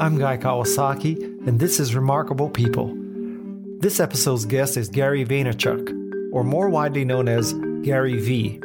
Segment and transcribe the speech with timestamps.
[0.00, 2.96] I'm Guy Kawasaki, and this is Remarkable People.
[3.80, 7.52] This episode's guest is Gary Vaynerchuk, or more widely known as
[7.82, 8.62] Gary V.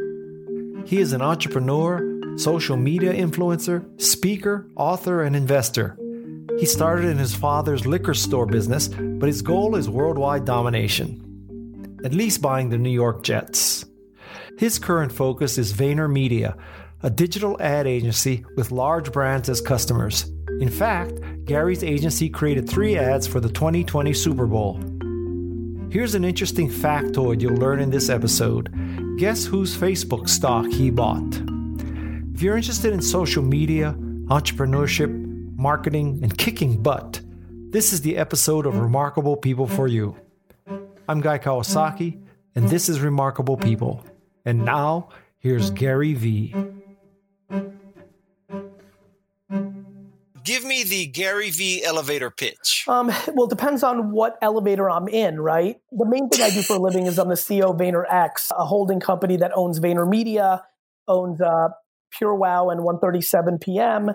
[0.85, 5.97] He is an entrepreneur, social media influencer, speaker, author, and investor.
[6.57, 12.13] He started in his father's liquor store business, but his goal is worldwide domination, at
[12.13, 13.83] least buying the New York Jets.
[14.57, 16.57] His current focus is VaynerMedia,
[17.03, 20.31] a digital ad agency with large brands as customers.
[20.61, 24.79] In fact, Gary's agency created three ads for the 2020 Super Bowl.
[25.91, 28.73] Here's an interesting factoid you'll learn in this episode.
[29.17, 31.41] Guess whose Facebook stock he bought?
[32.33, 33.95] If you're interested in social media,
[34.27, 35.09] entrepreneurship,
[35.57, 37.19] marketing, and kicking butt,
[37.71, 40.15] this is the episode of Remarkable People for you.
[41.09, 42.21] I'm Guy Kawasaki,
[42.55, 44.05] and this is Remarkable People.
[44.45, 46.55] And now, here's Gary V.
[50.45, 52.85] Give me the Gary V elevator pitch.
[52.87, 55.77] Um, well, it depends on what elevator I'm in, right?
[55.91, 58.63] The main thing I do for a living is I'm the CEO of VaynerX, a
[58.63, 60.61] holding company that owns VaynerMedia,
[61.07, 61.69] owns uh,
[62.13, 64.11] PureWow and 137 PM,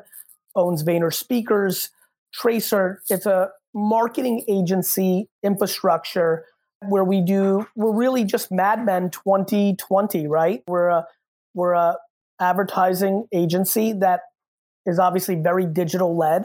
[0.54, 1.90] owns Vayner Speakers,
[2.32, 3.02] Tracer.
[3.10, 6.44] It's a marketing agency infrastructure
[6.88, 10.62] where we do we're really just Mad Men 2020, right?
[10.68, 11.06] We're a
[11.54, 11.96] we're a
[12.40, 14.20] advertising agency that
[14.90, 16.44] is obviously very digital led.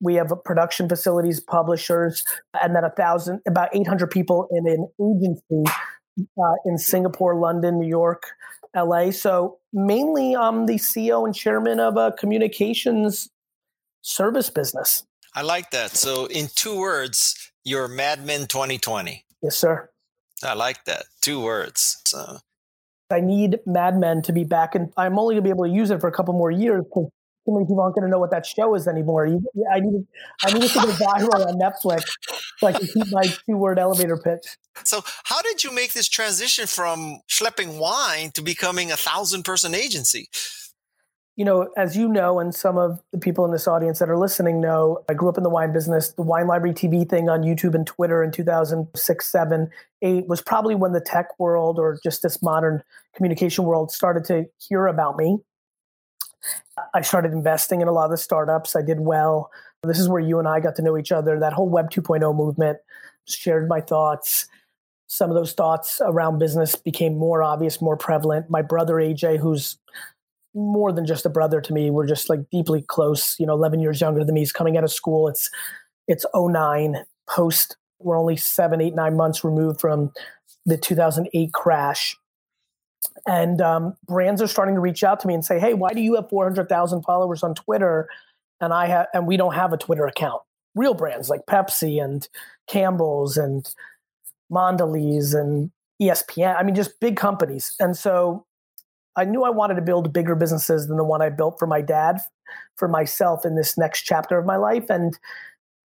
[0.00, 2.22] We have production facilities, publishers,
[2.60, 5.72] and then a thousand, about 800 people in an agency
[6.38, 8.24] uh, in Singapore, London, New York,
[8.76, 9.10] LA.
[9.10, 13.30] So mainly, I'm the CEO and chairman of a communications
[14.02, 15.04] service business.
[15.34, 15.90] I like that.
[15.90, 19.24] So, in two words, you're Mad Men 2020.
[19.42, 19.90] Yes, sir.
[20.42, 21.04] I like that.
[21.20, 22.00] Two words.
[22.06, 22.38] So.
[23.10, 25.70] I need Mad Men to be back, and I'm only going to be able to
[25.70, 27.10] use it for a couple more years because
[27.46, 29.26] too many people aren't going to know what that show is anymore.
[29.72, 30.06] I need,
[30.44, 32.02] I need it to go viral on Netflix
[32.58, 34.56] so I can keep my two word elevator pitch.
[34.84, 39.74] So, how did you make this transition from schlepping wine to becoming a thousand person
[39.74, 40.28] agency?
[41.36, 44.16] You know, as you know, and some of the people in this audience that are
[44.16, 46.12] listening know, I grew up in the wine business.
[46.12, 49.70] The Wine Library TV thing on YouTube and Twitter in 2006, 7,
[50.00, 52.82] 8 was probably when the tech world or just this modern
[53.14, 55.38] communication world started to hear about me.
[56.94, 58.76] I started investing in a lot of the startups.
[58.76, 59.50] I did well.
[59.82, 61.38] This is where you and I got to know each other.
[61.38, 62.78] That whole Web 2.0 movement
[63.26, 64.46] shared my thoughts.
[65.06, 68.50] Some of those thoughts around business became more obvious, more prevalent.
[68.50, 69.78] My brother AJ, who's
[70.54, 73.36] more than just a brother to me, we're just like deeply close.
[73.38, 74.40] You know, 11 years younger than me.
[74.40, 75.28] He's coming out of school.
[75.28, 75.50] It's
[76.08, 77.76] it's 09 post.
[77.98, 80.12] We're only seven, eight, nine months removed from
[80.64, 82.16] the 2008 crash
[83.26, 86.00] and um, brands are starting to reach out to me and say, "Hey, why do
[86.00, 88.08] you have 400,000 followers on Twitter,
[88.60, 90.42] and I have, and we don't have a Twitter account?"
[90.74, 92.28] Real brands like Pepsi and
[92.66, 93.72] Campbell's and
[94.52, 96.56] Mondelez and ESPN.
[96.58, 97.74] I mean, just big companies.
[97.80, 98.44] And so,
[99.16, 101.80] I knew I wanted to build bigger businesses than the one I built for my
[101.80, 102.18] dad,
[102.76, 104.90] for myself in this next chapter of my life.
[104.90, 105.18] And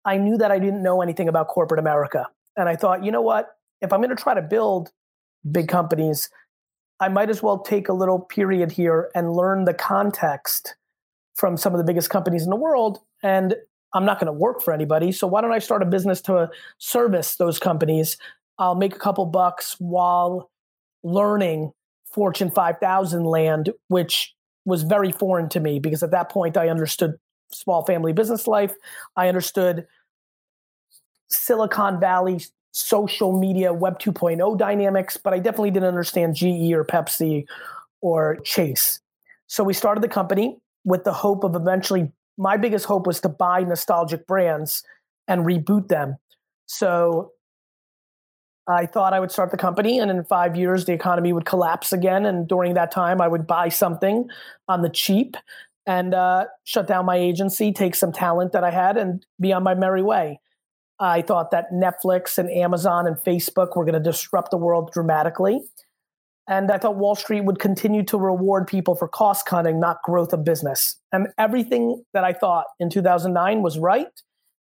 [0.04, 2.26] I knew that I didn't know anything about corporate America.
[2.56, 3.56] And I thought, you know what?
[3.80, 4.92] If I'm going to try to build
[5.50, 6.28] big companies,
[7.04, 10.74] I might as well take a little period here and learn the context
[11.34, 13.00] from some of the biggest companies in the world.
[13.22, 13.56] And
[13.92, 15.12] I'm not going to work for anybody.
[15.12, 16.48] So why don't I start a business to
[16.78, 18.16] service those companies?
[18.58, 20.50] I'll make a couple bucks while
[21.02, 21.72] learning
[22.10, 24.34] Fortune 5000 land, which
[24.64, 27.18] was very foreign to me because at that point I understood
[27.52, 28.72] small family business life.
[29.14, 29.86] I understood
[31.28, 32.40] Silicon Valley
[32.74, 37.46] social media Web 2.0 dynamics, but I definitely didn't understand GE or Pepsi
[38.00, 39.00] or Chase.
[39.46, 43.28] So we started the company with the hope of eventually, my biggest hope was to
[43.28, 44.82] buy nostalgic brands
[45.28, 46.16] and reboot them.
[46.66, 47.30] So
[48.66, 51.92] I thought I would start the company, and in five years, the economy would collapse
[51.92, 52.26] again.
[52.26, 54.28] And during that time, I would buy something
[54.66, 55.36] on the cheap
[55.86, 59.62] and uh, shut down my agency, take some talent that I had, and be on
[59.62, 60.40] my merry way.
[61.00, 65.60] I thought that Netflix and Amazon and Facebook were going to disrupt the world dramatically.
[66.46, 70.32] And I thought Wall Street would continue to reward people for cost cutting, not growth
[70.32, 70.96] of business.
[71.10, 74.08] And everything that I thought in 2009 was right,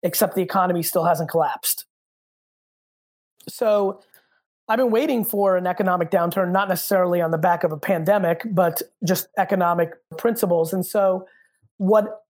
[0.02, 1.86] except the economy still hasn't collapsed.
[3.48, 4.02] So
[4.68, 8.42] I've been waiting for an economic downturn, not necessarily on the back of a pandemic,
[8.50, 10.74] but just economic principles.
[10.74, 11.28] And so
[11.78, 12.24] what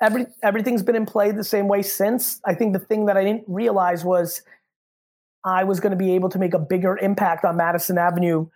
[0.00, 2.40] every everything's been in play the same way since.
[2.44, 4.42] I think the thing that I didn't realize was
[5.44, 8.46] I was going to be able to make a bigger impact on Madison Avenue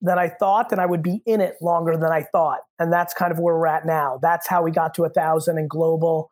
[0.00, 2.60] than I thought, and I would be in it longer than I thought.
[2.78, 4.18] And that's kind of where we're at now.
[4.20, 6.30] That's how we got to a thousand and global.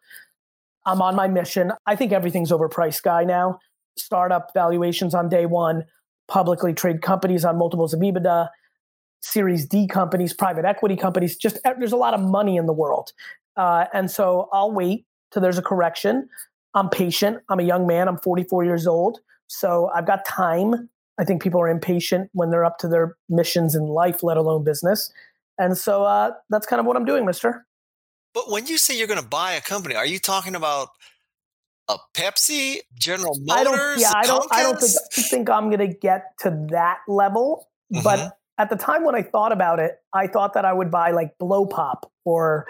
[0.87, 1.73] I'm on my mission.
[1.87, 3.25] I think everything's overpriced, guy.
[3.25, 3.59] Now,
[3.97, 5.85] startup valuations on day one,
[6.29, 8.49] publicly trade companies on multiples of EBITDA,
[9.23, 11.37] Series D companies, private equity companies.
[11.37, 13.13] Just there's a lot of money in the world,
[13.57, 16.29] uh, and so I'll wait till there's a correction.
[16.75, 17.39] I'm patient.
[17.49, 18.09] I'm a young man.
[18.09, 20.89] I'm 44 years old, so I've got time.
[21.19, 24.65] I think people are impatient when they're up to their missions in life, let alone
[24.65, 25.13] business.
[25.59, 27.65] And so uh, that's kind of what I'm doing, Mister.
[28.33, 30.89] But when you say you're going to buy a company, are you talking about
[31.89, 33.57] a Pepsi, General Motors?
[33.57, 34.53] I don't, yeah, I don't.
[34.53, 37.69] I don't think, think I'm going to get to that level.
[37.93, 38.03] Mm-hmm.
[38.03, 41.13] But at the time when I thought about it, I thought that I would buy
[41.13, 42.67] like Blow Pop or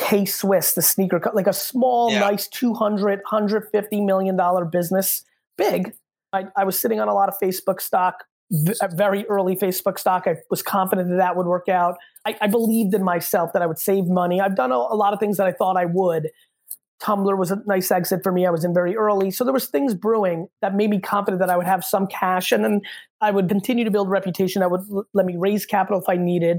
[0.00, 2.20] K Swiss, the sneaker, like a small, yeah.
[2.20, 5.24] nice 200, 150 million dollar business,
[5.56, 5.92] big.
[6.32, 10.24] I, I was sitting on a lot of Facebook stock very early Facebook stock.
[10.26, 11.96] I was confident that that would work out.
[12.26, 14.40] I, I believed in myself that I would save money.
[14.40, 16.30] I've done a, a, lot of things that I thought I would.
[17.00, 18.46] Tumblr was a nice exit for me.
[18.46, 21.48] I was in very early, so there was things brewing that made me confident that
[21.48, 22.82] I would have some cash, and then
[23.22, 24.60] I would continue to build reputation.
[24.60, 26.58] That would l- let me raise capital if I needed.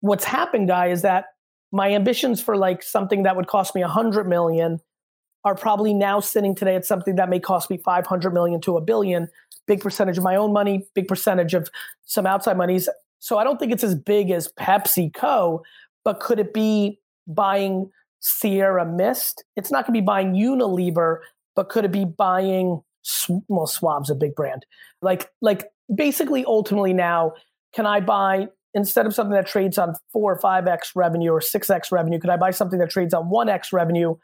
[0.00, 1.24] What's happened, guy, is that
[1.74, 4.80] my ambitions for like something that would cost me a hundred million
[5.44, 8.80] are probably now sitting today at something that may cost me 500 million to a
[8.80, 9.28] billion
[9.66, 11.68] big percentage of my own money, big percentage of
[12.04, 12.88] some outside monies.
[13.18, 15.60] So I don't think it's as big as PepsiCo,
[16.04, 17.90] but could it be buying
[18.20, 19.42] Sierra Mist?
[19.56, 21.18] It's not going to be buying Unilever,
[21.56, 22.82] but could it be buying
[23.48, 24.64] well, swab's a big brand.
[25.02, 27.32] Like like basically ultimately now,
[27.74, 31.40] can I buy instead of something that trades on four or five X revenue or
[31.40, 34.16] six X revenue, could I buy something that trades on one X revenue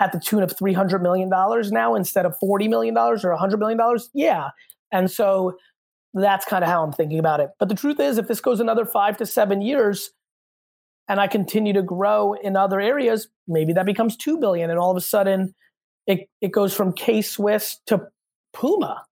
[0.00, 3.78] at the tune of $300 million now instead of $40 million or $100 million?
[4.14, 4.48] Yeah.
[4.90, 5.58] And so
[6.14, 7.50] that's kind of how I'm thinking about it.
[7.58, 10.10] But the truth is, if this goes another five to seven years
[11.08, 14.70] and I continue to grow in other areas, maybe that becomes 2 billion.
[14.70, 15.54] And all of a sudden
[16.06, 18.08] it, it goes from K Swiss to
[18.52, 19.04] Puma.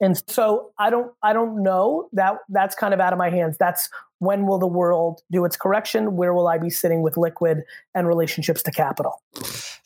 [0.00, 3.56] And so I don't I don't know that that's kind of out of my hands.
[3.58, 3.88] That's
[4.18, 6.16] when will the world do its correction?
[6.16, 7.62] Where will I be sitting with liquid
[7.94, 9.22] and relationships to capital?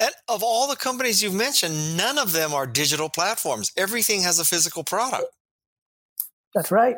[0.00, 3.72] And of all the companies you've mentioned, none of them are digital platforms.
[3.76, 5.26] Everything has a physical product.
[6.54, 6.96] That's right.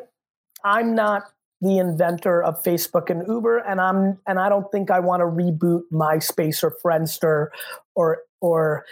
[0.64, 1.24] I'm not
[1.62, 5.26] the inventor of Facebook and Uber, and I'm and I don't think I want to
[5.26, 7.48] reboot MySpace or Friendster
[7.94, 8.84] or or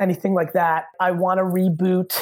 [0.00, 0.86] anything like that.
[0.98, 2.18] I want to reboot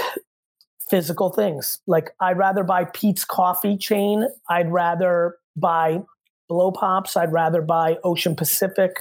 [0.90, 1.80] physical things.
[1.86, 4.26] Like I'd rather buy Peet's coffee chain.
[4.48, 6.02] I'd rather buy
[6.48, 7.16] Blow Pops.
[7.16, 9.00] I'd rather buy Ocean Pacific.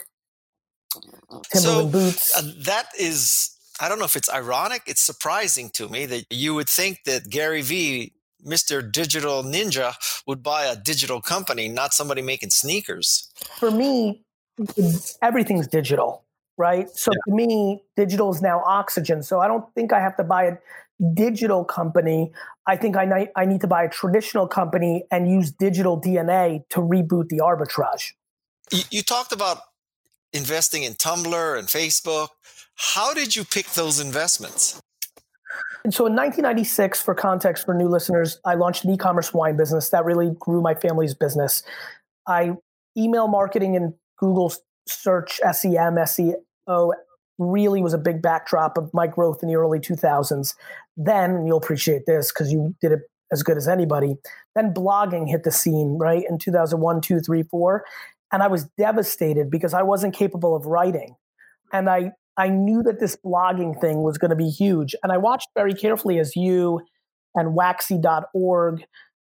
[1.51, 2.37] Timberland so, boots.
[2.37, 4.83] Uh, that is, I don't know if it's ironic.
[4.87, 8.13] It's surprising to me that you would think that Gary Vee,
[8.45, 8.89] Mr.
[8.89, 9.93] Digital Ninja,
[10.25, 13.31] would buy a digital company, not somebody making sneakers.
[13.59, 14.23] For me,
[15.21, 16.23] everything's digital,
[16.57, 16.89] right?
[16.89, 17.31] So yeah.
[17.31, 19.23] to me, digital is now oxygen.
[19.23, 20.57] So I don't think I have to buy a
[21.13, 22.31] digital company.
[22.65, 26.79] I think I, I need to buy a traditional company and use digital DNA to
[26.79, 28.13] reboot the arbitrage.
[28.71, 29.59] You, you talked about
[30.33, 32.29] investing in Tumblr and Facebook.
[32.75, 34.81] How did you pick those investments?
[35.83, 39.89] And so in 1996, for context for new listeners, I launched an e-commerce wine business
[39.89, 41.63] that really grew my family's business.
[42.27, 42.53] I
[42.97, 44.51] email marketing and Google
[44.87, 46.35] search SEM, SEM,
[46.67, 46.91] SEO
[47.39, 50.55] really was a big backdrop of my growth in the early 2000s.
[50.95, 54.15] Then you'll appreciate this because you did it as good as anybody.
[54.55, 57.85] Then blogging hit the scene, right, in 2001, 2, 3, 4.
[58.31, 61.15] And I was devastated because I wasn't capable of writing.
[61.71, 64.95] And I, I knew that this blogging thing was going to be huge.
[65.03, 66.81] And I watched very carefully as you
[67.35, 68.83] and waxy.org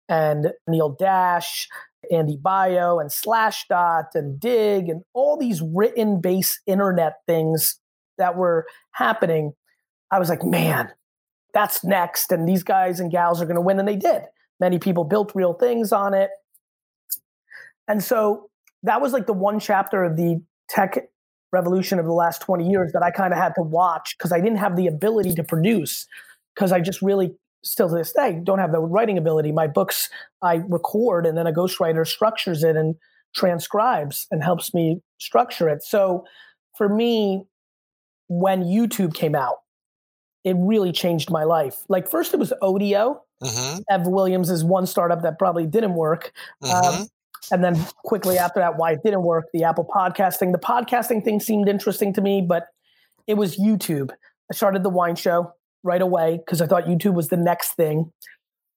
[0.09, 1.67] and Anil Dash,
[2.11, 7.79] Andy Baio and Slashdot and Digg and all these written base internet things
[8.17, 9.53] that were happening.
[10.11, 10.91] I was like, man,
[11.53, 12.31] that's next.
[12.31, 13.79] And these guys and gals are going to win.
[13.79, 14.23] And they did.
[14.59, 16.29] Many people built real things on it.
[17.87, 18.49] And so
[18.83, 21.07] that was like the one chapter of the tech
[21.51, 24.39] revolution of the last 20 years that I kind of had to watch because I
[24.39, 26.07] didn't have the ability to produce
[26.55, 29.51] because I just really still to this day don't have the writing ability.
[29.51, 30.09] My books
[30.41, 32.95] I record and then a ghostwriter structures it and
[33.35, 35.83] transcribes and helps me structure it.
[35.83, 36.25] So
[36.75, 37.45] for me,
[38.27, 39.57] when YouTube came out,
[40.43, 41.83] it really changed my life.
[41.87, 43.19] Like first it was Odeo.
[43.43, 43.79] Mm-hmm.
[43.89, 46.31] Ev Williams is one startup that probably didn't work.
[46.63, 47.01] Mm-hmm.
[47.01, 47.07] Um,
[47.51, 47.75] and then
[48.05, 50.51] quickly after that, why it didn't work, the Apple podcasting.
[50.51, 52.67] The podcasting thing seemed interesting to me, but
[53.27, 54.11] it was YouTube.
[54.51, 55.53] I started the wine show
[55.83, 58.11] right away because I thought YouTube was the next thing.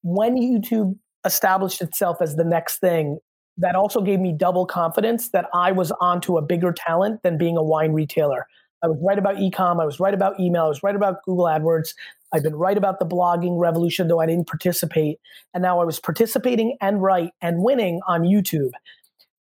[0.03, 3.19] When YouTube established itself as the next thing,
[3.57, 7.57] that also gave me double confidence that I was onto a bigger talent than being
[7.57, 8.47] a wine retailer.
[8.83, 9.81] I was right about ecom.
[9.81, 10.65] I was right about email.
[10.65, 11.95] I was right about Google AdWords.
[12.33, 15.19] I've been right about the blogging revolution, though I didn't participate.
[15.55, 18.73] And now I was participating and right and winning on YouTube,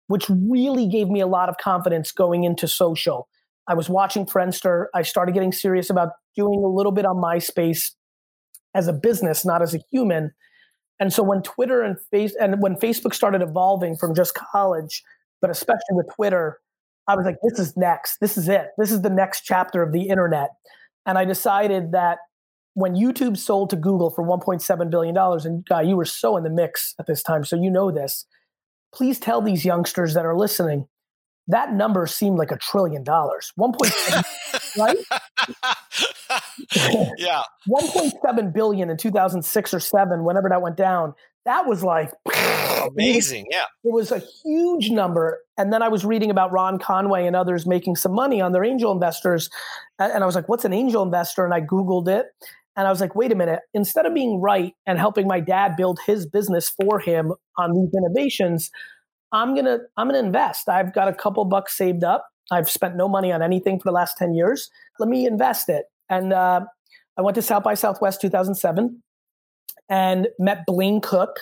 [0.08, 3.28] which really gave me a lot of confidence going into social.
[3.68, 4.86] I was watching Friendster.
[4.94, 7.92] I started getting serious about doing a little bit on MySpace
[8.74, 10.32] as a business, not as a human.
[10.98, 15.02] And so when Twitter and face and when Facebook started evolving from just college,
[15.40, 16.60] but especially with Twitter,
[17.08, 18.18] I was like, this is next.
[18.20, 18.68] This is it.
[18.78, 20.50] This is the next chapter of the internet.
[21.04, 22.18] And I decided that
[22.74, 26.50] when YouTube sold to Google for $1.7 billion, and Guy, you were so in the
[26.50, 28.24] mix at this time, so you know this.
[28.94, 30.86] Please tell these youngsters that are listening
[31.48, 33.52] that number seemed like a trillion dollars.
[33.58, 34.24] 1.7
[34.78, 34.96] right?
[37.18, 37.42] yeah.
[37.68, 41.14] 1.7 billion in 2006 or 7 whenever that went down.
[41.44, 42.12] That was like
[42.86, 43.46] amazing.
[43.50, 43.64] Yeah.
[43.84, 45.40] It was a huge number.
[45.58, 48.64] And then I was reading about Ron Conway and others making some money on their
[48.64, 49.50] angel investors.
[49.98, 51.44] And I was like, what's an angel investor?
[51.44, 52.26] And I Googled it.
[52.76, 55.76] And I was like, wait a minute, instead of being right and helping my dad
[55.76, 58.70] build his business for him on these innovations,
[59.32, 60.68] I'm gonna I'm gonna invest.
[60.68, 62.28] I've got a couple bucks saved up.
[62.50, 64.70] I've spent no money on anything for the last 10 years.
[64.98, 65.86] Let me invest it.
[66.10, 66.60] And uh,
[67.16, 69.02] I went to South by Southwest 2007
[69.88, 71.40] and met Blaine Cook,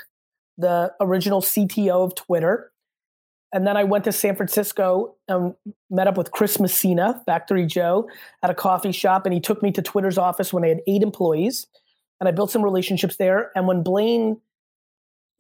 [0.57, 2.71] the original CTO of Twitter.
[3.53, 5.55] And then I went to San Francisco and
[5.91, 8.09] met up with Chris Messina, Factory Joe,
[8.45, 9.27] at a coffee shop.
[9.27, 11.67] And he took me to Twitter's office when they had eight employees.
[12.21, 13.51] And I built some relationships there.
[13.57, 14.41] And when Blaine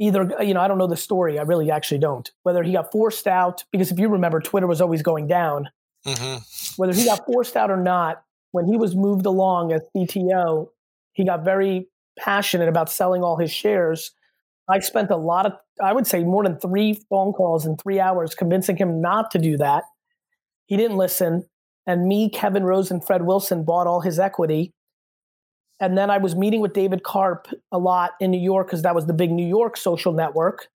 [0.00, 2.33] either you know i don't know the story i really actually don't.
[2.42, 5.69] Whether he got forced out because if you remember twitter was always going down.
[6.07, 6.38] Mm-hmm.
[6.80, 10.69] whether he got forced out or not when he was moved along as cto
[11.12, 11.88] he got very
[12.19, 14.12] passionate about selling all his shares.
[14.66, 15.52] I spent a lot of
[15.83, 19.38] i would say more than three phone calls in three hours convincing him not to
[19.38, 19.85] do that.
[20.66, 21.45] He didn't listen
[21.87, 24.73] and me kevin rose and fred wilson bought all his equity
[25.81, 28.95] and then I was meeting with David Karp a lot in New York because that
[28.95, 30.69] was the big New York social network.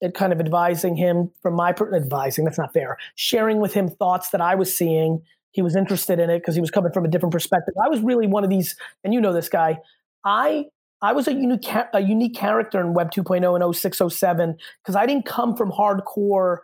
[0.00, 4.30] And kind of advising him from my advising, that's not fair, sharing with him thoughts
[4.30, 5.20] that I was seeing.
[5.50, 7.74] He was interested in it because he was coming from a different perspective.
[7.84, 9.78] I was really one of these, and you know this guy.
[10.24, 10.66] I
[11.02, 15.26] I was a unique a unique character in Web 2.0 and 0607 because I didn't
[15.26, 16.58] come from hardcore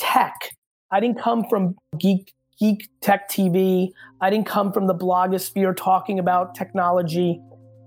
[0.00, 0.34] tech.
[0.90, 3.90] I didn't come from geek geek tech TV.
[4.20, 7.40] I didn't come from the blogosphere talking about technology.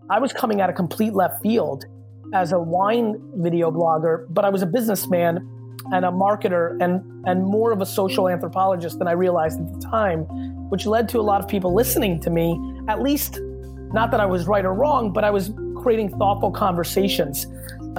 [0.10, 1.86] I was coming out of complete left field
[2.34, 5.48] as a wine video blogger, but I was a businessman
[5.92, 9.80] and a marketer and and more of a social anthropologist than I realized at the
[9.80, 10.22] time,
[10.70, 13.40] which led to a lot of people listening to me, at least
[13.94, 17.46] not that I was right or wrong, but I was creating thoughtful conversations.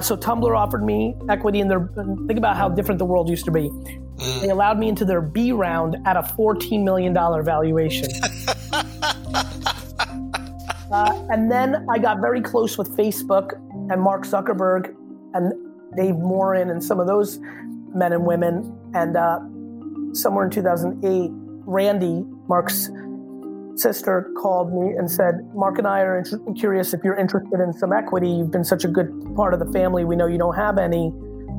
[0.01, 1.89] So Tumblr offered me equity in their
[2.27, 3.71] think about how different the world used to be.
[4.17, 8.07] They allowed me into their B round at a $14 million valuation.
[10.91, 13.53] uh, and then I got very close with Facebook
[13.91, 14.95] and Mark Zuckerberg
[15.33, 15.53] and
[15.95, 17.39] Dave Morin and some of those
[17.93, 18.77] men and women.
[18.93, 19.39] And uh,
[20.13, 21.31] somewhere in 2008,
[21.67, 22.89] Randi, Mark's
[23.75, 26.23] sister, called me and said, Mark and I are
[26.57, 28.29] curious if you're interested in some equity.
[28.29, 30.05] You've been such a good part of the family.
[30.05, 31.11] We know you don't have any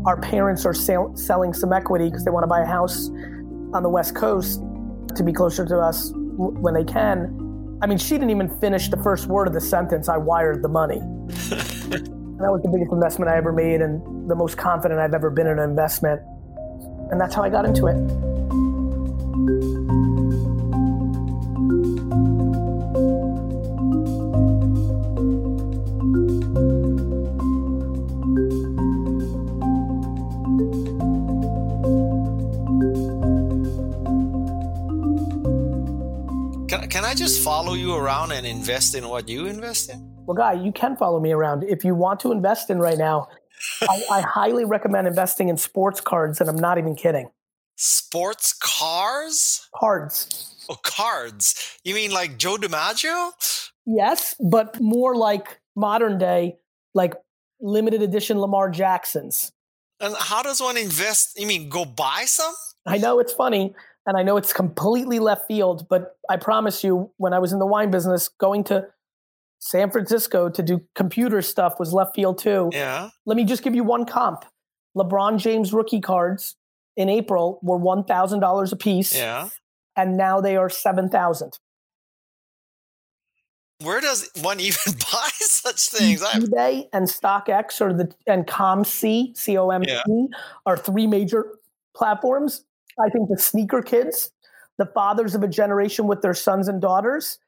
[0.06, 3.08] our parents are sell- selling some equity because they want to buy a house
[3.74, 4.62] on the West Coast
[5.16, 7.78] to be closer to us w- when they can.
[7.82, 10.08] I mean, she didn't even finish the first word of the sentence.
[10.08, 11.00] I wired the money.
[12.38, 15.46] that was the biggest investment I ever made and the most confident I've ever been
[15.46, 16.22] in an investment.
[17.10, 18.35] And that's how I got into it.
[37.16, 40.14] Just follow you around and invest in what you invest in?
[40.26, 41.64] Well, Guy, you can follow me around.
[41.64, 43.28] If you want to invest in right now,
[43.82, 47.30] I, I highly recommend investing in sports cards, and I'm not even kidding.
[47.76, 49.68] Sports cars?
[49.74, 50.66] Cards.
[50.68, 51.78] Oh, cards.
[51.84, 53.30] You mean like Joe DiMaggio?
[53.86, 56.56] Yes, but more like modern day,
[56.94, 57.14] like
[57.60, 59.52] limited edition Lamar Jacksons.
[60.00, 61.38] And how does one invest?
[61.40, 62.54] You mean go buy some?
[62.84, 63.74] I know it's funny
[64.06, 67.58] and I know it's completely left field, but I promise you, when I was in
[67.58, 68.86] the wine business, going to
[69.58, 72.70] San Francisco to do computer stuff was left field too.
[72.72, 73.10] Yeah.
[73.24, 74.44] Let me just give you one comp.
[74.96, 76.56] LeBron James rookie cards
[76.96, 79.14] in April were one thousand dollars a piece.
[79.14, 79.48] Yeah.
[79.96, 81.58] And now they are seven thousand.
[83.82, 86.22] Where does one even buy such things?
[86.22, 90.28] eBay and StockX or the and ComC, C O M C,
[90.64, 91.58] are three major
[91.94, 92.64] platforms
[92.98, 94.30] I think the sneaker kids
[94.78, 97.38] the fathers of a generation with their sons and daughters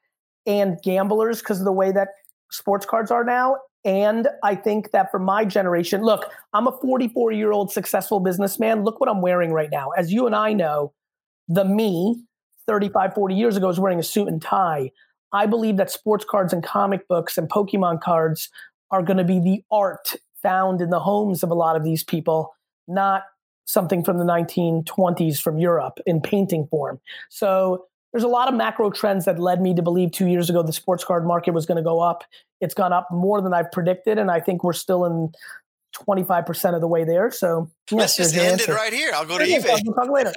[0.45, 2.09] and gamblers because of the way that
[2.51, 3.57] sports cards are now.
[3.85, 8.83] And I think that for my generation, look, I'm a 44 year old successful businessman.
[8.83, 9.91] Look what I'm wearing right now.
[9.91, 10.93] As you and I know,
[11.47, 12.21] the me
[12.67, 14.91] 35, 40 years ago was wearing a suit and tie.
[15.31, 18.49] I believe that sports cards and comic books and Pokemon cards
[18.91, 22.03] are going to be the art found in the homes of a lot of these
[22.03, 22.55] people,
[22.87, 23.23] not
[23.69, 26.99] something from the 1920s from Europe in painting form.
[27.29, 30.63] So there's a lot of macro trends that led me to believe two years ago
[30.63, 32.23] the sports card market was going to go up.
[32.61, 35.31] It's gone up more than I've predicted, and I think we're still in
[35.95, 37.29] 25% of the way there.
[37.29, 39.11] So let's just end it right here.
[39.13, 39.79] I'll go to eBay.
[39.85, 40.33] We'll talk later.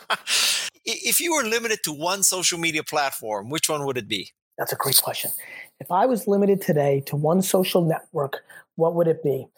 [0.86, 4.32] if you were limited to one social media platform, which one would it be?
[4.56, 5.32] That's a great question.
[5.80, 8.38] If I was limited today to one social network,
[8.76, 9.48] what would it be?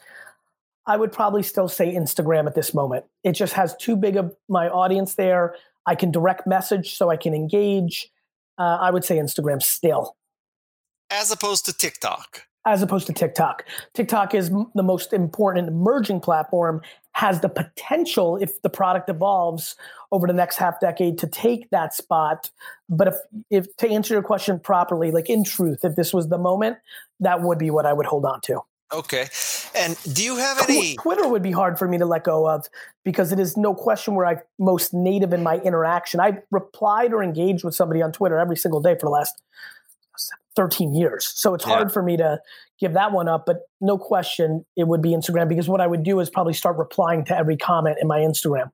[0.91, 3.05] I would probably still say Instagram at this moment.
[3.23, 5.55] It just has too big of my audience there.
[5.87, 8.11] I can direct message so I can engage.
[8.59, 10.17] Uh, I would say Instagram still.
[11.09, 12.43] As opposed to TikTok.
[12.67, 13.67] As opposed to TikTok.
[13.95, 16.83] TikTok is the most important emerging platform,
[17.13, 19.77] has the potential, if the product evolves
[20.11, 22.51] over the next half decade, to take that spot.
[22.89, 23.15] But if,
[23.49, 26.79] if to answer your question properly, like in truth, if this was the moment,
[27.21, 28.63] that would be what I would hold on to.
[28.93, 29.29] Okay.
[29.75, 32.67] And do you have any Twitter would be hard for me to let go of
[33.05, 36.19] because it is no question where I'm most native in my interaction.
[36.19, 39.41] I've replied or engaged with somebody on Twitter every single day for the last
[40.57, 41.27] 13 years.
[41.27, 41.75] So it's yeah.
[41.75, 42.41] hard for me to
[42.81, 46.03] give that one up, but no question it would be Instagram because what I would
[46.03, 48.71] do is probably start replying to every comment in my Instagram.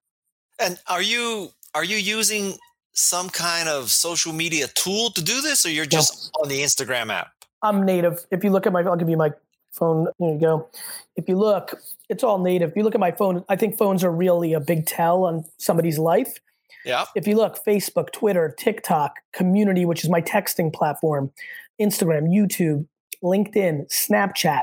[0.59, 2.55] And are you are you using
[2.93, 6.45] some kind of social media tool to do this or you're just no.
[6.45, 7.33] on the Instagram app?
[7.63, 8.27] I'm native.
[8.31, 9.33] If you look at my I'll give you my
[9.77, 10.09] phone.
[10.19, 10.69] There you go.
[11.17, 12.71] If you look, it's all native.
[12.71, 15.45] If you look at my phone, I think phones are really a big tell on
[15.59, 16.41] somebody's life.
[16.85, 17.05] Yeah.
[17.15, 21.33] If you look, Facebook, Twitter, TikTok, Community, which is my texting platform,
[21.81, 22.87] Instagram, YouTube,
[23.23, 24.63] LinkedIn, Snapchat.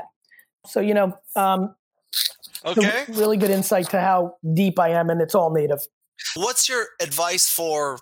[0.66, 1.74] So you know, um,
[2.64, 5.80] okay, really good insight to how deep I am, and it's all native.
[6.34, 7.98] What's your advice for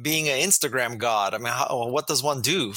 [0.00, 1.34] being an Instagram god?
[1.34, 2.72] I mean, how, what does one do?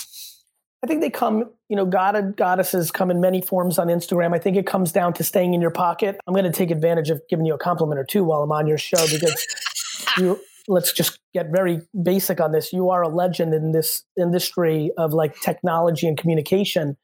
[0.84, 4.34] I think they come, you know, god goddesses come in many forms on Instagram.
[4.34, 6.20] I think it comes down to staying in your pocket.
[6.26, 8.66] I'm going to take advantage of giving you a compliment or two while I'm on
[8.66, 9.46] your show because
[10.18, 12.74] you let's just get very basic on this.
[12.74, 16.98] You are a legend in this industry of like technology and communication.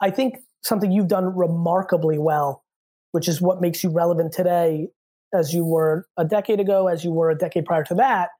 [0.00, 2.64] I think something you've done remarkably well,
[3.12, 4.88] which is what makes you relevant today
[5.34, 8.30] as you were a decade ago, as you were a decade prior to that.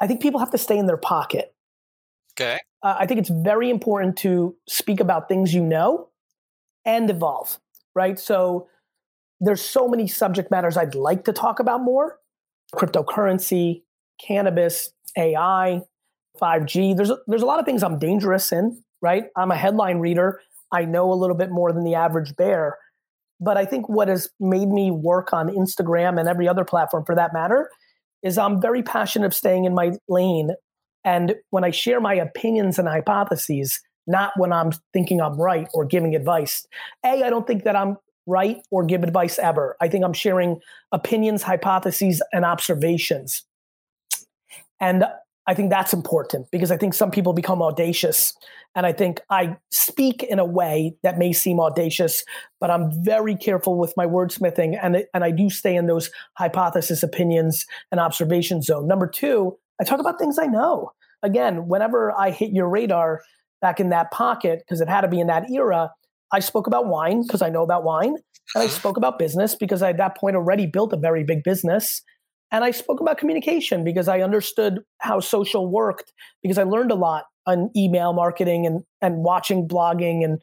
[0.00, 1.53] I think people have to stay in their pocket.
[2.38, 6.10] Okay uh, I think it's very important to speak about things you know
[6.84, 7.58] and evolve,
[7.94, 8.18] right?
[8.18, 8.68] So
[9.40, 12.18] there's so many subject matters I'd like to talk about more
[12.74, 13.82] cryptocurrency,
[14.24, 15.80] cannabis, AI,
[16.40, 16.94] 5G.
[16.94, 19.24] There's a, there's a lot of things I'm dangerous in, right?
[19.36, 20.40] I'm a headline reader.
[20.70, 22.76] I know a little bit more than the average bear.
[23.40, 27.14] But I think what has made me work on Instagram and every other platform for
[27.14, 27.70] that matter
[28.22, 30.50] is I'm very passionate of staying in my lane
[31.04, 35.84] and when I share my opinions and hypotheses, not when I'm thinking I'm right or
[35.84, 36.66] giving advice.
[37.04, 39.76] A, I don't think that I'm right or give advice ever.
[39.80, 40.60] I think I'm sharing
[40.92, 43.44] opinions, hypotheses, and observations.
[44.80, 45.04] And
[45.46, 48.34] I think that's important because I think some people become audacious.
[48.74, 52.24] And I think I speak in a way that may seem audacious,
[52.60, 57.02] but I'm very careful with my wordsmithing and, and I do stay in those hypothesis,
[57.02, 58.88] opinions, and observation zone.
[58.88, 60.90] Number two, I talk about things I know.
[61.22, 63.22] Again, whenever I hit your radar
[63.60, 65.90] back in that pocket, because it had to be in that era,
[66.32, 68.16] I spoke about wine because I know about wine.
[68.54, 71.42] And I spoke about business because I, at that point, already built a very big
[71.42, 72.02] business.
[72.52, 76.94] And I spoke about communication because I understood how social worked because I learned a
[76.94, 80.24] lot on email marketing and, and watching blogging.
[80.24, 80.38] And,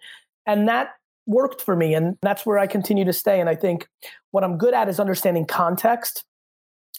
[0.45, 0.89] and that
[1.25, 1.93] worked for me.
[1.93, 3.39] And that's where I continue to stay.
[3.39, 3.87] And I think
[4.31, 6.25] what I'm good at is understanding context.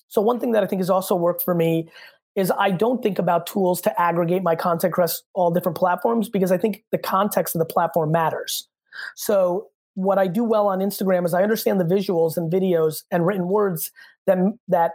[0.09, 1.89] So, one thing that I think has also worked for me
[2.35, 6.51] is I don't think about tools to aggregate my content across all different platforms because
[6.51, 8.69] I think the context of the platform matters.
[9.17, 13.27] So what I do well on Instagram is I understand the visuals and videos and
[13.27, 13.91] written words
[14.27, 14.93] that that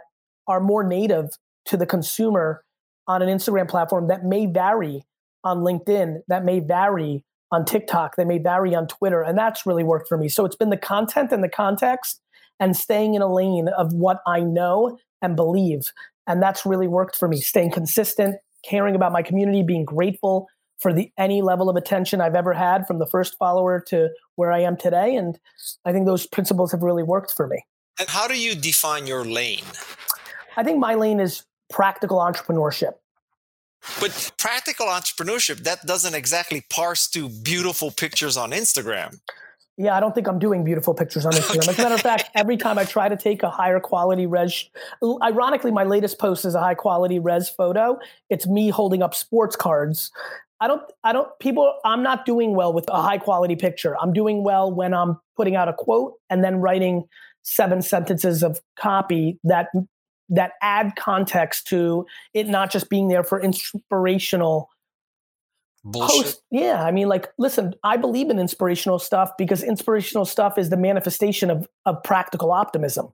[0.48, 1.30] are more native
[1.66, 2.64] to the consumer
[3.06, 5.04] on an Instagram platform that may vary
[5.44, 9.84] on LinkedIn, that may vary on TikTok, that may vary on Twitter, and that's really
[9.84, 10.28] worked for me.
[10.28, 12.20] So it's been the content and the context
[12.60, 15.92] and staying in a lane of what I know and believe
[16.28, 20.46] and that's really worked for me staying consistent caring about my community being grateful
[20.78, 24.52] for the any level of attention i've ever had from the first follower to where
[24.52, 25.40] i am today and
[25.84, 27.64] i think those principles have really worked for me
[27.98, 29.64] and how do you define your lane
[30.56, 32.92] i think my lane is practical entrepreneurship.
[34.00, 39.20] But practical entrepreneurship, that doesn't exactly parse to beautiful pictures on Instagram.
[39.80, 41.58] Yeah, I don't think I'm doing beautiful pictures on Instagram.
[41.60, 41.70] Okay.
[41.70, 44.68] As a matter of fact, every time I try to take a higher quality res,
[45.22, 47.96] ironically, my latest post is a high quality res photo.
[48.28, 50.10] It's me holding up sports cards.
[50.60, 53.96] I don't, I don't, people, I'm not doing well with a high quality picture.
[53.96, 57.04] I'm doing well when I'm putting out a quote and then writing
[57.44, 59.68] seven sentences of copy that
[60.30, 64.68] that add context to it not just being there for inspirational
[65.84, 66.24] Bullshit.
[66.24, 70.70] Post, yeah, I mean, like, listen, I believe in inspirational stuff because inspirational stuff is
[70.70, 73.12] the manifestation of of practical optimism,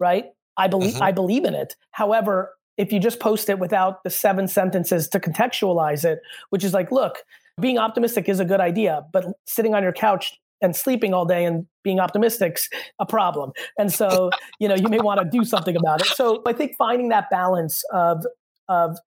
[0.00, 0.26] right?
[0.56, 1.02] I believe mm-hmm.
[1.02, 1.76] I believe in it.
[1.92, 6.20] However, if you just post it without the seven sentences to contextualize it,
[6.50, 7.18] which is like, look,
[7.60, 11.44] being optimistic is a good idea, but sitting on your couch and sleeping all day
[11.44, 12.68] and being optimistic's
[12.98, 13.52] a problem.
[13.78, 16.08] And so, you know, you may want to do something about it.
[16.08, 18.24] So I think finding that balance of
[18.68, 18.98] of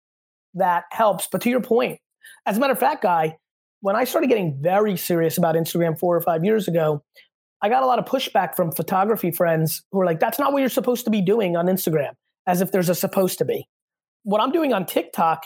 [0.53, 1.27] that helps.
[1.31, 1.99] But to your point,
[2.45, 3.37] as a matter of fact, guy,
[3.81, 7.03] when I started getting very serious about Instagram four or five years ago,
[7.61, 10.59] I got a lot of pushback from photography friends who were like, that's not what
[10.59, 12.11] you're supposed to be doing on Instagram,
[12.47, 13.67] as if there's a supposed to be.
[14.23, 15.45] What I'm doing on TikTok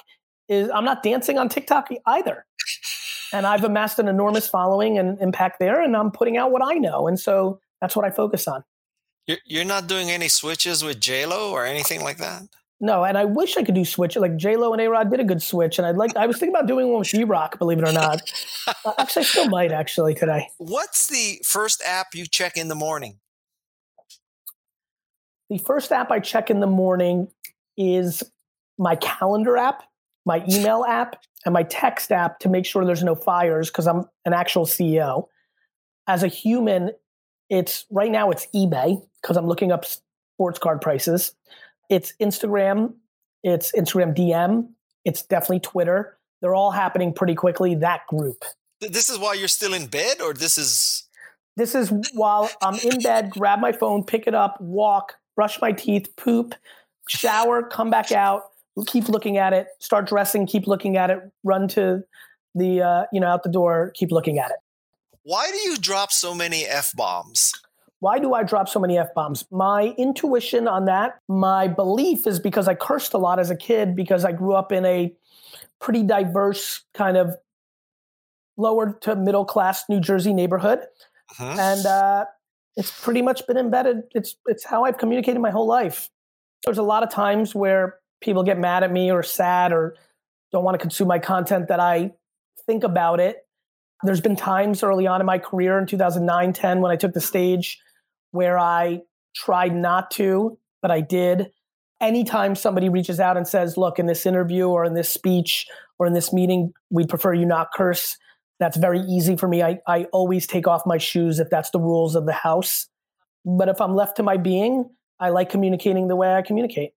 [0.49, 2.45] is I'm not dancing on TikTok either
[3.33, 6.75] and I've amassed an enormous following and impact there, and I'm putting out what I
[6.75, 8.63] know, and so that's what I focus on.
[9.25, 12.43] You're not doing any switches with J Lo or anything like that.
[12.83, 14.17] No, and I wish I could do switch.
[14.17, 16.17] Like J Lo and A Rod did a good switch, and I'd like.
[16.17, 18.21] I was thinking about doing one with D Rock, believe it or not.
[18.67, 20.49] uh, actually, I still might actually today.
[20.57, 23.19] What's the first app you check in the morning?
[25.49, 27.29] The first app I check in the morning
[27.77, 28.21] is
[28.77, 29.83] my calendar app,
[30.25, 34.09] my email app, and my text app to make sure there's no fires because I'm
[34.25, 35.27] an actual CEO.
[36.05, 36.91] As a human,
[37.49, 41.33] it's right now it's eBay because I'm looking up sports card prices.
[41.93, 42.95] It's Instagram,
[43.43, 44.69] it's Instagram DM,
[45.05, 46.17] it's definitely Twitter.
[46.41, 47.75] They're all happening pretty quickly.
[47.75, 48.43] That group.
[48.81, 51.07] This is while you're still in bed, or this is
[51.55, 55.71] this is while I'm in bed, grab my phone, pick it up, walk, brush my
[55.71, 56.55] teeth, poop,
[57.07, 58.45] shower, come back out,
[58.87, 62.01] keep looking at it, start dressing, keep looking at it, run to
[62.55, 64.57] the uh, you know out the door, keep looking at it.
[65.21, 67.53] Why do you drop so many f bombs?
[68.03, 69.45] Why do I drop so many f bombs?
[69.49, 73.95] My intuition on that, my belief is because I cursed a lot as a kid
[73.95, 75.15] because I grew up in a
[75.79, 77.33] pretty diverse kind of
[78.57, 80.79] lower to middle class New Jersey neighborhood,
[81.39, 81.55] uh-huh.
[81.57, 82.25] and uh,
[82.75, 84.03] it's pretty much been embedded.
[84.13, 86.09] It's it's how I've communicated my whole life.
[86.65, 89.95] There's a lot of times where people get mad at me or sad or
[90.51, 92.11] don't want to consume my content that I
[92.65, 93.47] think about it.
[94.03, 97.21] There's been times early on in my career in 2009, 10 when I took the
[97.21, 97.79] stage
[98.33, 99.01] where I
[99.35, 101.51] tried not to, but I did.
[102.01, 105.67] Anytime somebody reaches out and says, look, in this interview or in this speech
[105.99, 108.17] or in this meeting, we'd prefer you not curse.
[108.59, 109.61] That's very easy for me.
[109.61, 112.87] I, I always take off my shoes if that's the rules of the house.
[113.45, 116.93] But if I'm left to my being, I like communicating the way I communicate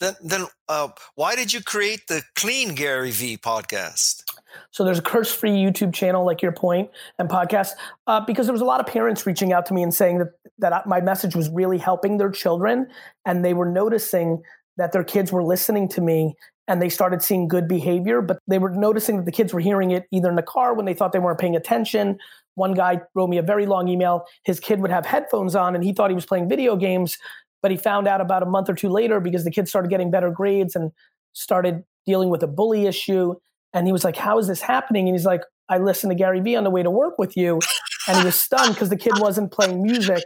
[0.00, 4.22] then then uh, why did you create the Clean Gary V podcast?
[4.70, 7.72] So there's a curse free YouTube channel, like your point, and podcast,
[8.06, 10.28] uh, because there was a lot of parents reaching out to me and saying that
[10.58, 12.88] that my message was really helping their children,
[13.24, 14.42] and they were noticing
[14.76, 16.34] that their kids were listening to me
[16.68, 19.90] and they started seeing good behavior, but they were noticing that the kids were hearing
[19.90, 22.18] it either in the car when they thought they weren't paying attention.
[22.54, 24.26] One guy wrote me a very long email.
[24.44, 27.16] His kid would have headphones on and he thought he was playing video games,
[27.62, 30.10] but he found out about a month or two later because the kids started getting
[30.10, 30.92] better grades and
[31.32, 33.34] started dealing with a bully issue.
[33.72, 35.08] And he was like, How is this happening?
[35.08, 37.60] And he's like, I listened to Gary Vee on the way to work with you.
[38.08, 40.24] And he was stunned because the kid wasn't playing music.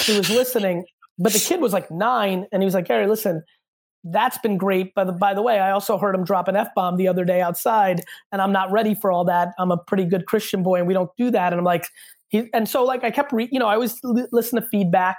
[0.00, 0.84] He was listening.
[1.18, 2.46] But the kid was like nine.
[2.50, 3.42] And he was like, Gary, listen,
[4.02, 4.92] that's been great.
[4.94, 7.42] But by the way, I also heard him drop an F bomb the other day
[7.42, 8.02] outside.
[8.32, 9.50] And I'm not ready for all that.
[9.58, 11.52] I'm a pretty good Christian boy and we don't do that.
[11.52, 11.86] And I'm like,
[12.28, 15.18] he, and so like I kept, re- you know, I always li- listen to feedback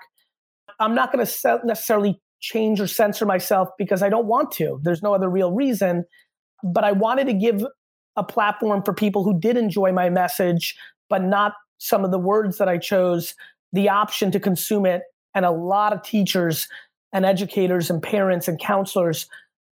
[0.82, 4.80] I'm not going to necessarily change or censor myself because I don't want to.
[4.84, 6.06] There's no other real reason.
[6.64, 7.64] But I wanted to give
[8.16, 10.76] a platform for people who did enjoy my message,
[11.10, 13.34] but not some of the words that I chose,
[13.74, 15.02] the option to consume it.
[15.34, 16.68] And a lot of teachers
[17.12, 19.28] and educators and parents and counselors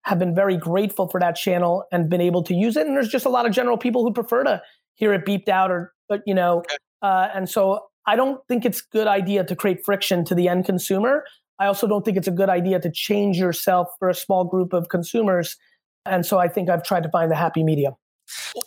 [0.03, 2.85] have been very grateful for that channel and been able to use it.
[2.85, 4.61] And there's just a lot of general people who prefer to
[4.93, 6.63] hear it beeped out or, but you know,
[7.01, 10.47] uh, and so I don't think it's a good idea to create friction to the
[10.47, 11.25] end consumer.
[11.57, 14.73] I also don't think it's a good idea to change yourself for a small group
[14.73, 15.57] of consumers.
[16.05, 17.95] And so I think I've tried to find the happy medium.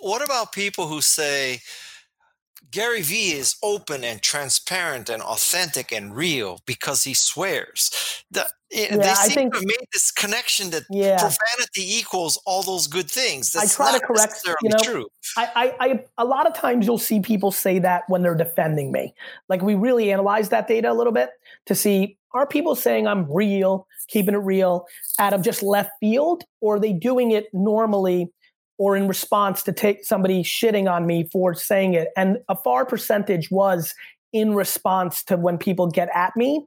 [0.01, 1.61] What about people who say,
[2.71, 8.25] Gary Vee is open and transparent and authentic and real because he swears.
[8.31, 11.19] The, eh, yeah, they seem think, to have made this connection that yeah.
[11.19, 13.53] profanity equals all those good things.
[13.53, 14.47] That's I try to correct.
[14.63, 15.07] You know, true.
[15.37, 18.93] I, I, I, a lot of times you'll see people say that when they're defending
[18.93, 19.15] me.
[19.49, 21.31] Like we really analyze that data a little bit
[21.67, 24.87] to see are people saying I'm real, keeping it real,
[25.19, 28.31] out of just left field, or are they doing it normally
[28.79, 32.09] or in response to take somebody shitting on me for saying it.
[32.17, 33.95] And a far percentage was
[34.33, 36.65] in response to when people get at me.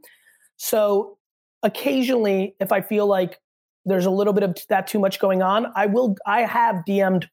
[0.58, 1.18] So
[1.64, 3.40] occasionally, if I feel like
[3.86, 7.30] there's a little bit of that too much going on, I will, I have DM'd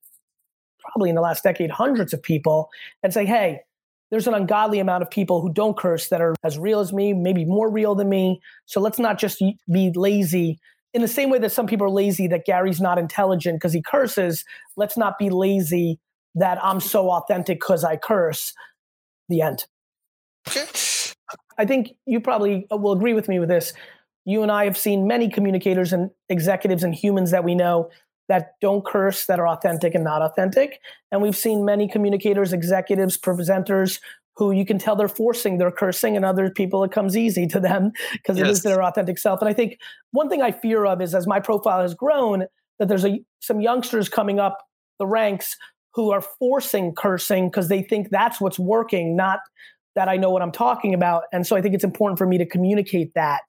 [0.81, 2.69] probably in the last decade hundreds of people
[3.03, 3.61] and say, hey,
[4.11, 7.13] there's an ungodly amount of people who don't curse that are as real as me,
[7.13, 8.41] maybe more real than me.
[8.65, 10.59] So let's not just be lazy
[10.99, 13.81] in the same way that some people are lazy that Gary's not intelligent because he
[13.81, 14.45] curses,
[14.77, 16.01] let's not be lazy
[16.35, 18.53] that I'm so authentic because I curse.
[19.29, 19.65] The end.
[20.49, 20.67] Okay.
[21.57, 23.73] I think you probably uh, will agree with me with this.
[24.25, 27.91] You and I have seen many communicators and executives and humans that we know
[28.29, 30.81] that don't curse, that are authentic and not authentic.
[31.13, 34.01] And we've seen many communicators, executives, presenters
[34.39, 37.59] who you can tell they're forcing they're cursing and other people it comes easy to
[37.59, 38.47] them because yes.
[38.47, 39.41] it is their authentic self.
[39.41, 39.79] And i think
[40.13, 42.45] one thing i fear of is as my profile has grown
[42.79, 44.59] that there's a, some youngsters coming up
[44.99, 45.57] the ranks
[45.95, 49.41] who are forcing cursing because they think that's what's working not
[49.95, 51.25] that i know what i'm talking about.
[51.33, 53.43] And so i think it's important for me to communicate that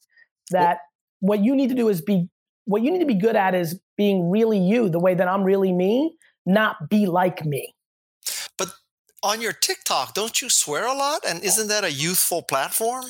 [0.52, 0.80] that
[1.20, 2.28] what you need to do is be
[2.66, 5.44] what you need to be good at is being really you the way that i'm
[5.44, 7.74] really me not be like me
[9.24, 11.22] on your TikTok, don't you swear a lot?
[11.28, 13.06] And isn't that a youthful platform?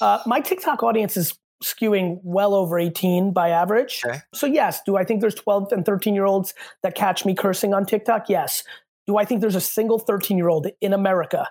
[0.00, 4.02] Uh, my TikTok audience is skewing well over 18 by average.
[4.04, 4.20] Okay.
[4.32, 7.74] So, yes, do I think there's 12 and 13 year olds that catch me cursing
[7.74, 8.28] on TikTok?
[8.28, 8.64] Yes.
[9.06, 11.46] Do I think there's a single 13 year old in America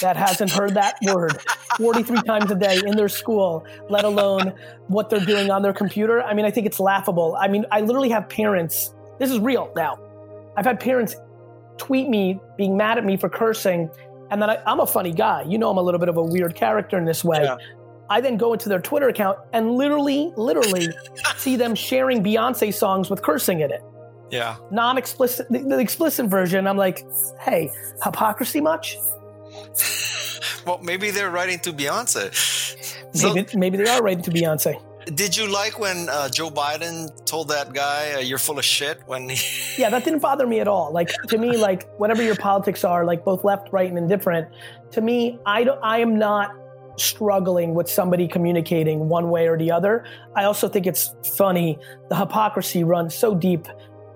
[0.00, 1.40] that hasn't heard that word
[1.78, 4.52] 43 times a day in their school, let alone
[4.88, 6.22] what they're doing on their computer?
[6.22, 7.36] I mean, I think it's laughable.
[7.40, 9.98] I mean, I literally have parents, this is real now.
[10.56, 11.16] I've had parents
[11.78, 13.90] tweet me being mad at me for cursing.
[14.30, 15.42] And then I, am a funny guy.
[15.42, 17.42] You know, I'm a little bit of a weird character in this way.
[17.42, 17.56] Yeah.
[18.08, 20.88] I then go into their Twitter account and literally, literally
[21.36, 23.82] see them sharing Beyonce songs with cursing in it.
[24.30, 24.56] Yeah.
[24.70, 26.66] Non explicit, the, the explicit version.
[26.66, 27.04] I'm like,
[27.40, 27.70] hey,
[28.02, 28.96] hypocrisy much?
[30.66, 32.84] well, maybe they're writing to Beyonce.
[33.22, 34.80] Maybe, so, maybe they are writing to Beyonce.
[35.14, 39.00] Did you like when uh, Joe Biden told that guy uh, you're full of shit
[39.06, 39.38] when he
[39.80, 40.92] Yeah, that didn't bother me at all.
[40.92, 44.48] Like to me like whatever your politics are, like both left, right and indifferent,
[44.90, 46.56] to me I don't I am not
[46.96, 50.04] struggling with somebody communicating one way or the other.
[50.34, 53.68] I also think it's funny the hypocrisy runs so deep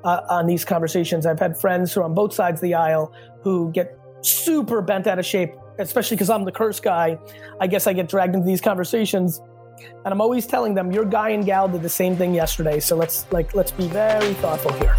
[0.02, 1.24] uh, on these conversations.
[1.24, 3.12] I've had friends who are on both sides of the aisle
[3.44, 7.16] who get super bent out of shape, especially because I'm the curse guy.
[7.60, 9.40] I guess I get dragged into these conversations
[10.04, 12.80] and I'm always telling them your guy and gal did the same thing yesterday.
[12.80, 14.96] So let's like let's be very thoughtful here.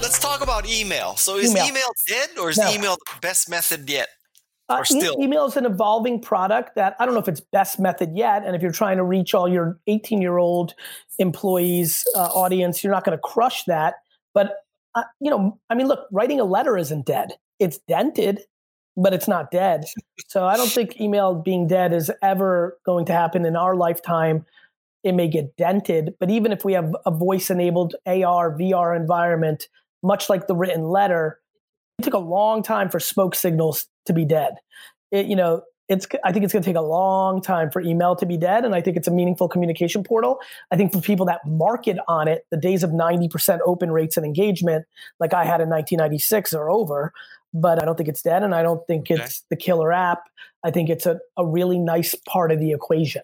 [0.00, 1.16] Let's talk about email.
[1.16, 2.70] So is email, email dead or is no.
[2.70, 4.08] email the best method yet?
[4.80, 5.20] Uh, still.
[5.20, 8.44] E- email is an evolving product that I don't know if it's best method yet.
[8.44, 10.74] And if you're trying to reach all your 18 year old
[11.18, 13.94] employees uh, audience, you're not going to crush that.
[14.34, 14.56] But
[14.94, 17.32] uh, you know, I mean, look, writing a letter isn't dead.
[17.58, 18.42] It's dented,
[18.96, 19.84] but it's not dead.
[20.28, 24.44] so I don't think email being dead is ever going to happen in our lifetime.
[25.02, 29.68] It may get dented, but even if we have a voice enabled AR, VR environment,
[30.02, 31.40] much like the written letter,
[31.98, 34.54] it took a long time for smoke signals to be dead.
[35.10, 38.16] It, you know, it's I think it's going to take a long time for email
[38.16, 40.38] to be dead, and I think it's a meaningful communication portal.
[40.70, 44.16] I think for people that market on it, the days of ninety percent open rates
[44.16, 44.86] and engagement,
[45.20, 47.12] like I had in 1996, are over.
[47.54, 50.22] But I don't think it's dead, and I don't think it's the killer app.
[50.64, 53.22] I think it's a, a really nice part of the equation.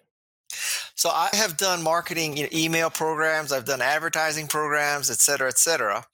[0.99, 5.47] So I have done marketing you know, email programs, I've done advertising programs, et cetera,
[5.47, 6.05] et cetera.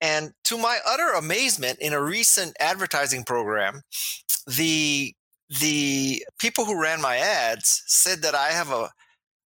[0.00, 3.82] And to my utter amazement, in a recent advertising program,
[4.46, 5.14] the
[5.60, 8.90] the people who ran my ads said that I have a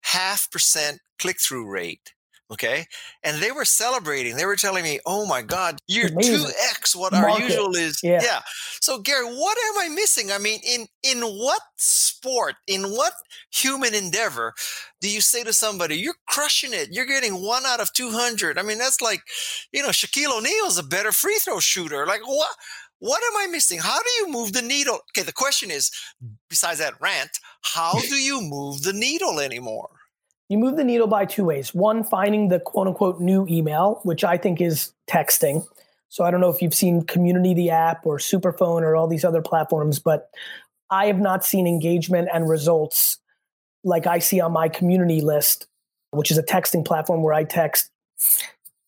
[0.03, 2.13] half percent click through rate.
[2.51, 2.85] Okay.
[3.23, 4.35] And they were celebrating.
[4.35, 7.31] They were telling me, oh my God, you're 2x what Market.
[7.31, 8.01] our usual is.
[8.03, 8.19] Yeah.
[8.21, 8.41] yeah.
[8.81, 10.31] So Gary, what am I missing?
[10.31, 13.13] I mean, in in what sport, in what
[13.51, 14.53] human endeavor
[14.99, 18.57] do you say to somebody, you're crushing it, you're getting one out of two hundred?
[18.57, 19.21] I mean, that's like,
[19.71, 22.05] you know, Shaquille O'Neal's a better free throw shooter.
[22.05, 22.49] Like what
[22.99, 23.79] What am I missing?
[23.79, 24.99] How do you move the needle?
[25.11, 25.89] Okay, the question is
[26.49, 29.89] besides that rant, how do you move the needle anymore?
[30.51, 31.73] You move the needle by two ways.
[31.73, 35.65] One, finding the quote unquote new email, which I think is texting.
[36.09, 39.23] So I don't know if you've seen Community the app or Superphone or all these
[39.23, 40.29] other platforms, but
[40.89, 43.17] I have not seen engagement and results
[43.85, 45.67] like I see on my community list,
[46.09, 47.89] which is a texting platform where I text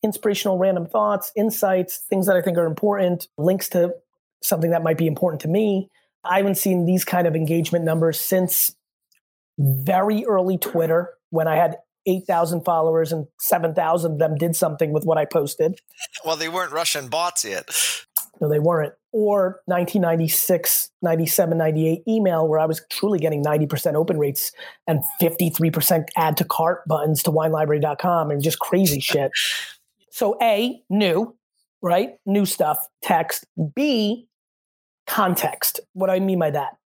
[0.03, 3.95] inspirational random thoughts, insights, things that I think are important, links to
[4.41, 5.89] something that might be important to me.
[6.25, 8.75] I haven't seen these kind of engagement numbers since
[9.57, 15.03] very early Twitter when I had 8,000 followers and 7,000 of them did something with
[15.03, 15.79] what I posted.
[16.23, 17.69] Well, they weren't Russian bots yet.
[18.39, 18.93] No, they weren't.
[19.11, 24.51] Or 1996, 97, 98 email where I was truly getting 90% open rates
[24.87, 29.31] and 53% add to cart buttons to winelibrary.com and just crazy shit.
[30.11, 31.35] So, A, new,
[31.81, 32.11] right?
[32.27, 33.45] New stuff, text.
[33.75, 34.27] B,
[35.07, 35.79] context.
[35.93, 36.77] What do I mean by that?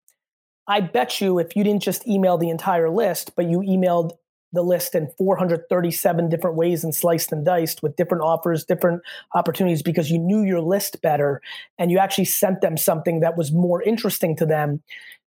[0.68, 4.12] I bet you if you didn't just email the entire list, but you emailed
[4.54, 9.02] the list in 437 different ways and sliced and diced with different offers, different
[9.36, 11.42] opportunities because you knew your list better
[11.78, 14.82] and you actually sent them something that was more interesting to them,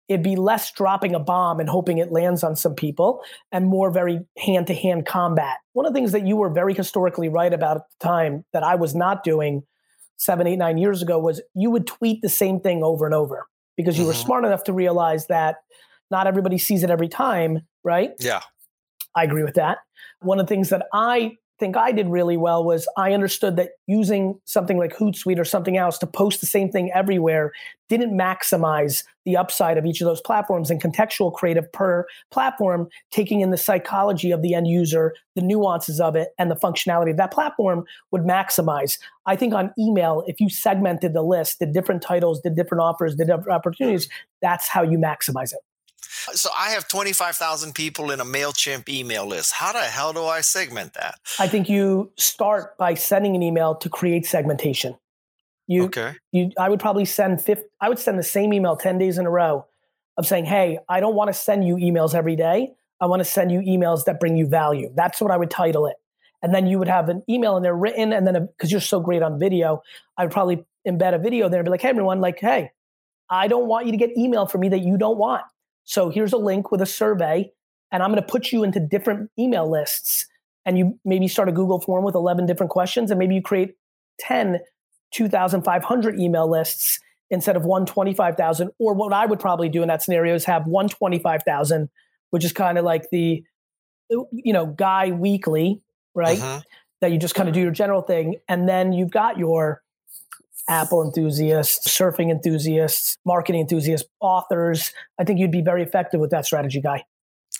[0.08, 3.90] it'd be less dropping a bomb and hoping it lands on some people and more
[3.90, 5.56] very hand to hand combat.
[5.72, 8.62] One of the things that you were very historically right about at the time that
[8.62, 9.62] I was not doing
[10.16, 13.46] seven, eight, nine years ago was you would tweet the same thing over and over
[13.76, 14.08] because you mm-hmm.
[14.08, 15.56] were smart enough to realize that
[16.10, 18.12] not everybody sees it every time, right?
[18.18, 18.40] Yeah.
[19.14, 19.78] I agree with that.
[20.20, 23.70] One of the things that I think I did really well was I understood that
[23.86, 27.52] using something like Hootsuite or something else to post the same thing everywhere
[27.88, 33.40] didn't maximize the upside of each of those platforms and contextual creative per platform, taking
[33.40, 37.16] in the psychology of the end user, the nuances of it, and the functionality of
[37.16, 38.98] that platform would maximize.
[39.26, 43.16] I think on email, if you segmented the list, the different titles, the different offers,
[43.16, 44.08] the different opportunities,
[44.42, 45.60] that's how you maximize it.
[46.32, 49.52] So I have 25,000 people in a MailChimp email list.
[49.54, 51.16] How the hell do I segment that?
[51.38, 54.96] I think you start by sending an email to create segmentation.
[55.66, 56.14] You, okay.
[56.32, 59.26] You, I would probably send 50, I would send the same email 10 days in
[59.26, 59.66] a row
[60.16, 62.72] of saying, Hey, I don't want to send you emails every day.
[63.00, 64.90] I want to send you emails that bring you value.
[64.94, 65.96] That's what I would title it.
[66.42, 68.12] And then you would have an email in there written.
[68.12, 69.82] And then because you're so great on video,
[70.16, 72.70] I would probably embed a video there and be like, Hey, everyone, like, Hey,
[73.30, 75.42] I don't want you to get email from me that you don't want.
[75.88, 77.50] So here's a link with a survey,
[77.90, 80.26] and I'm going to put you into different email lists.
[80.66, 83.70] And you maybe start a Google form with 11 different questions, and maybe you create
[84.20, 84.58] 10
[85.14, 88.70] 2,500 email lists instead of 125,000.
[88.78, 91.88] Or what I would probably do in that scenario is have 125,000,
[92.30, 93.42] which is kind of like the,
[94.10, 95.80] you know, guy weekly,
[96.14, 96.38] right?
[96.38, 96.60] Uh-huh.
[97.00, 98.36] That you just kind of do your general thing.
[98.46, 99.82] And then you've got your
[100.68, 104.92] Apple enthusiasts, surfing enthusiasts, marketing enthusiasts, authors.
[105.18, 107.04] I think you'd be very effective with that strategy, guy.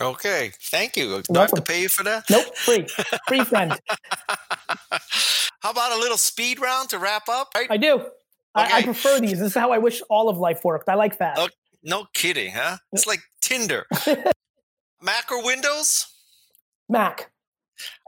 [0.01, 1.23] Okay, thank you.
[1.23, 2.25] Do I have to pay you for that?
[2.31, 2.87] Nope, free,
[3.27, 3.73] free friend.
[5.61, 7.53] How about a little speed round to wrap up?
[7.55, 7.67] Right?
[7.71, 7.95] I do.
[7.95, 8.11] Okay.
[8.55, 9.39] I, I, prefer these.
[9.39, 10.89] This is how I wish all of life worked.
[10.89, 11.39] I like that.
[11.39, 11.49] Oh,
[11.83, 12.79] no kidding, huh?
[12.93, 13.87] It's like Tinder.
[15.03, 16.07] Mac or Windows?
[16.89, 17.31] Mac.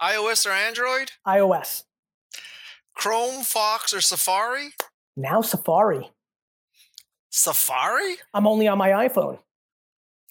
[0.03, 1.13] iOS or Android?
[1.27, 1.85] iOS.
[2.95, 4.71] Chrome, Fox, or Safari?
[5.21, 6.11] Now Safari.
[7.31, 8.17] Safari?
[8.35, 9.39] I'm only on my iPhone.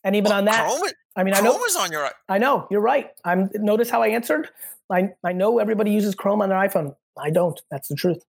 [0.03, 2.09] And even on that, Chrome, I mean, Chrome I know is on your.
[2.27, 3.09] I know you're right.
[3.23, 3.49] I'm.
[3.53, 4.49] Notice how I answered.
[4.89, 6.95] I I know everybody uses Chrome on their iPhone.
[7.17, 7.59] I don't.
[7.69, 8.23] That's the truth.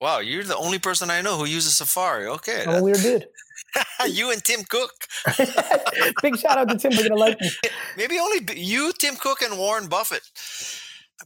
[0.00, 2.26] Wow, you're the only person I know who uses Safari.
[2.26, 3.26] Okay, I'm a weird dude.
[4.06, 4.92] you and Tim Cook.
[6.22, 6.92] Big shout out to Tim.
[6.96, 7.50] We're gonna like me.
[7.96, 10.22] Maybe only you, Tim Cook, and Warren Buffett.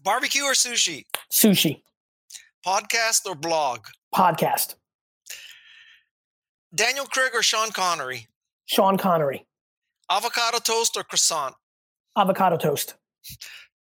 [0.05, 1.07] Barbecue or sushi?
[1.33, 1.83] Sushi.
[2.65, 3.81] Podcast or blog?
[4.15, 4.75] Podcast.
[6.75, 8.27] Daniel Craig or Sean Connery?
[8.67, 9.47] Sean Connery.
[10.11, 11.55] Avocado toast or croissant?
[12.17, 12.95] Avocado toast.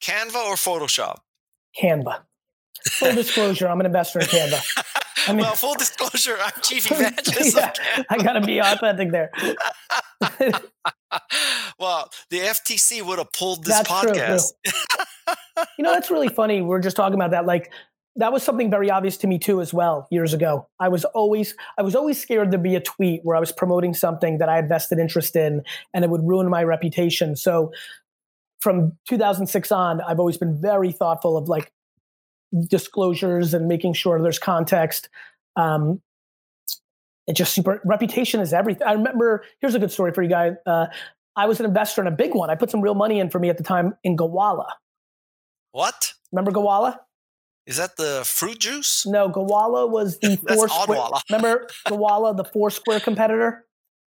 [0.02, 1.18] Canva or Photoshop?
[1.80, 2.22] Canva.
[2.92, 4.84] Full disclosure, I'm an investor in Canva.
[5.28, 7.56] I mean, well, full disclosure, I'm chief evangelist.
[7.56, 7.72] yeah,
[8.08, 9.30] I got to be authentic there.
[11.78, 14.52] well, the FTC would have pulled this that's podcast.
[15.78, 16.62] you know, that's really funny.
[16.62, 17.46] We're just talking about that.
[17.46, 17.72] Like,
[18.16, 20.68] that was something very obvious to me too as well years ago.
[20.80, 23.94] I was always i was always scared to be a tweet where i was promoting
[23.94, 25.62] something that i had vested interest in
[25.94, 27.36] and it would ruin my reputation.
[27.36, 27.72] So
[28.60, 31.72] from 2006 on i've always been very thoughtful of like
[32.68, 35.08] disclosures and making sure there's context.
[35.56, 36.00] Um,
[37.26, 40.52] it just super reputation is everything i remember here's a good story for you guys
[40.66, 40.86] uh,
[41.34, 42.50] i was an investor in a big one.
[42.50, 44.66] I put some real money in for me at the time in Gowalla
[45.76, 46.14] what?
[46.32, 46.98] Remember Gowalla
[47.66, 49.04] Is that the fruit juice?
[49.06, 51.10] No, Gowalla was the Foursquare.
[51.30, 53.64] Remember Gowalla, the Foursquare competitor?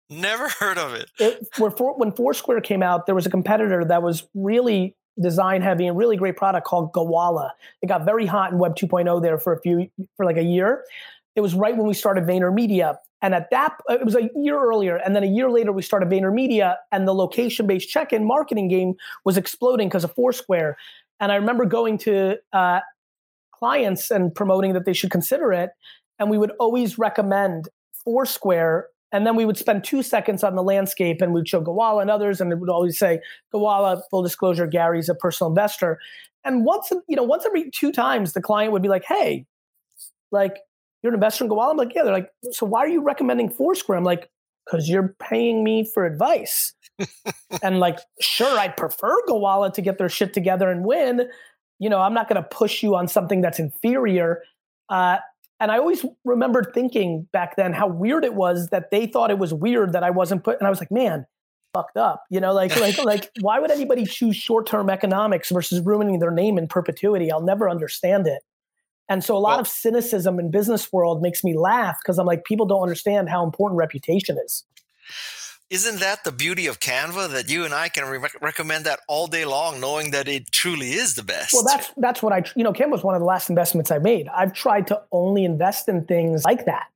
[0.08, 1.10] Never heard of it.
[1.18, 5.62] it where four, when Foursquare came out, there was a competitor that was really design
[5.62, 7.50] heavy and really great product called Gowalla.
[7.82, 10.84] It got very hot in Web 2.0 there for a few for like a year.
[11.34, 12.96] It was right when we started VaynerMedia.
[13.22, 14.96] And at that, it was a year earlier.
[14.96, 18.68] And then a year later, we started VaynerMedia, and the location based check in marketing
[18.68, 18.94] game
[19.24, 20.76] was exploding because of Foursquare.
[21.18, 22.80] And I remember going to uh,
[23.58, 25.70] clients and promoting that they should consider it.
[26.18, 27.68] And we would always recommend
[28.04, 32.02] Foursquare and then we would spend two seconds on the landscape and we'd show Gowalla
[32.02, 33.20] and others, and it would always say,
[33.54, 35.98] Gowalla, full disclosure, Gary's a personal investor.
[36.44, 39.46] And once, you know, once every two times, the client would be like, hey,
[40.32, 40.58] like,
[41.02, 41.70] you're an investor in Gowalla?
[41.70, 42.02] I'm like, yeah.
[42.02, 43.96] They're like, so why are you recommending Foursquare?
[43.96, 44.28] I'm like,
[44.64, 46.74] because you're paying me for advice.
[47.62, 51.28] and like, sure, I'd prefer Gowalla to get their shit together and win.
[51.78, 54.42] You know, I'm not going to push you on something that's inferior.
[54.88, 55.18] Uh,
[55.60, 59.38] and I always remembered thinking back then how weird it was that they thought it
[59.38, 60.58] was weird that I wasn't put.
[60.58, 61.26] And I was like, man,
[61.74, 62.24] fucked up.
[62.30, 66.30] You know, like like like why would anybody choose short term economics versus ruining their
[66.30, 67.30] name in perpetuity?
[67.30, 68.42] I'll never understand it.
[69.08, 72.26] And so a lot well, of cynicism in business world makes me laugh because I'm
[72.26, 74.64] like, people don't understand how important reputation is
[75.70, 79.26] isn't that the beauty of Canva that you and I can re- recommend that all
[79.26, 81.52] day long, knowing that it truly is the best?
[81.52, 83.98] Well, that's that's what I you know Canva was one of the last investments I
[83.98, 84.28] made.
[84.28, 86.86] I've tried to only invest in things like that.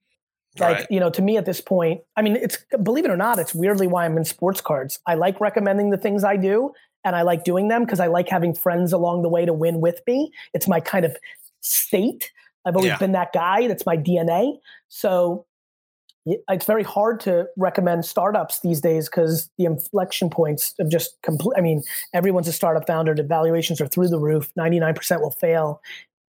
[0.58, 0.86] Like right.
[0.90, 3.54] you know, to me at this point, I mean, it's believe it or not, it's
[3.54, 4.98] weirdly why I'm in sports cards.
[5.06, 6.72] I like recommending the things I do,
[7.04, 9.80] and I like doing them because I like having friends along the way to win
[9.80, 10.32] with me.
[10.54, 11.16] It's my kind of
[11.60, 12.30] state.
[12.64, 12.98] I've always yeah.
[12.98, 13.68] been that guy.
[13.68, 14.58] That's my DNA.
[14.88, 15.46] So
[16.26, 21.54] it's very hard to recommend startups these days because the inflection points of just complete.
[21.56, 23.14] I mean, everyone's a startup founder.
[23.14, 24.52] The valuations are through the roof.
[24.58, 25.80] 99% will fail.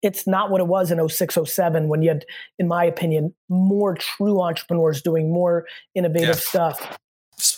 [0.02, 2.26] It's not what it was in 06, 07 when you had,
[2.58, 6.72] in my opinion, more true entrepreneurs doing more innovative yeah.
[6.72, 6.98] stuff.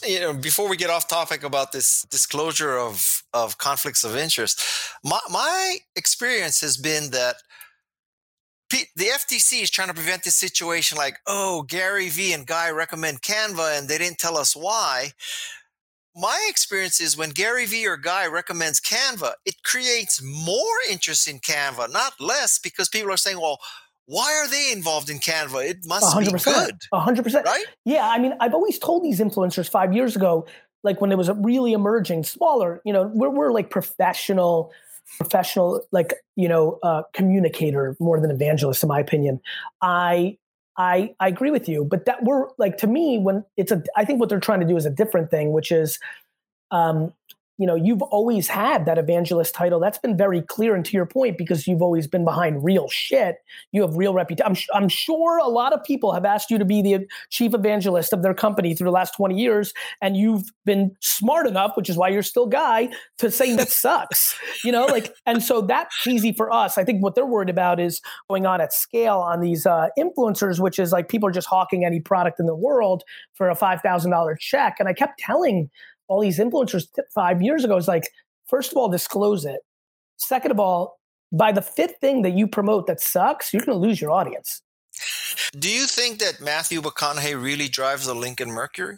[0.05, 4.61] You know, before we get off topic about this disclosure of, of conflicts of interest,
[5.03, 7.35] my, my experience has been that
[8.95, 13.21] the FTC is trying to prevent this situation like, oh, Gary Vee and Guy recommend
[13.21, 15.11] Canva and they didn't tell us why.
[16.15, 21.39] My experience is when Gary Vee or Guy recommends Canva, it creates more interest in
[21.39, 23.59] Canva, not less, because people are saying, well,
[24.05, 25.69] why are they involved in Canva?
[25.69, 26.77] It must 100%, be good.
[26.93, 27.43] 100%.
[27.45, 27.65] Right?
[27.85, 28.07] Yeah.
[28.07, 30.45] I mean, I've always told these influencers five years ago,
[30.83, 34.71] like when it was a really emerging, smaller, you know, we're, we're like professional
[35.17, 39.39] professional, like you know, uh, communicator more than evangelist, in my opinion.
[39.81, 40.37] I
[40.77, 44.05] I I agree with you, but that we're like to me when it's a I
[44.05, 45.99] think what they're trying to do is a different thing, which is
[46.71, 47.13] um,
[47.57, 49.79] you know you've always had that evangelist title.
[49.79, 53.37] That's been very clear and to your point because you've always been behind real shit.
[53.71, 56.65] You have real reputation I'm, I'm sure a lot of people have asked you to
[56.65, 60.95] be the chief evangelist of their company through the last 20 years and you've been
[61.01, 65.13] smart enough which is why you're still guy to say that sucks you know like
[65.25, 66.77] and so that's easy for us.
[66.77, 70.59] I think what they're worried about is going on at scale on these uh, influencers
[70.59, 74.39] which is like people are just hawking any product in the world for a $5000
[74.39, 74.75] check.
[74.79, 75.69] And i kept telling
[76.07, 78.09] all these influencers five years ago is like,
[78.47, 79.61] first of all, disclose it.
[80.17, 80.99] Second of all,
[81.31, 84.61] by the fifth thing that you promote that sucks, you're going to lose your audience.
[85.57, 88.97] Do you think that Matthew McConaughey really drives the Lincoln Mercury?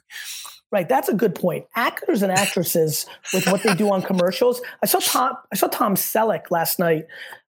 [0.72, 1.66] Right, that's a good point.
[1.76, 4.62] Actors and actresses with what they do on commercials.
[4.84, 5.38] I saw Tom.
[5.54, 7.06] I saw Tom Selleck last night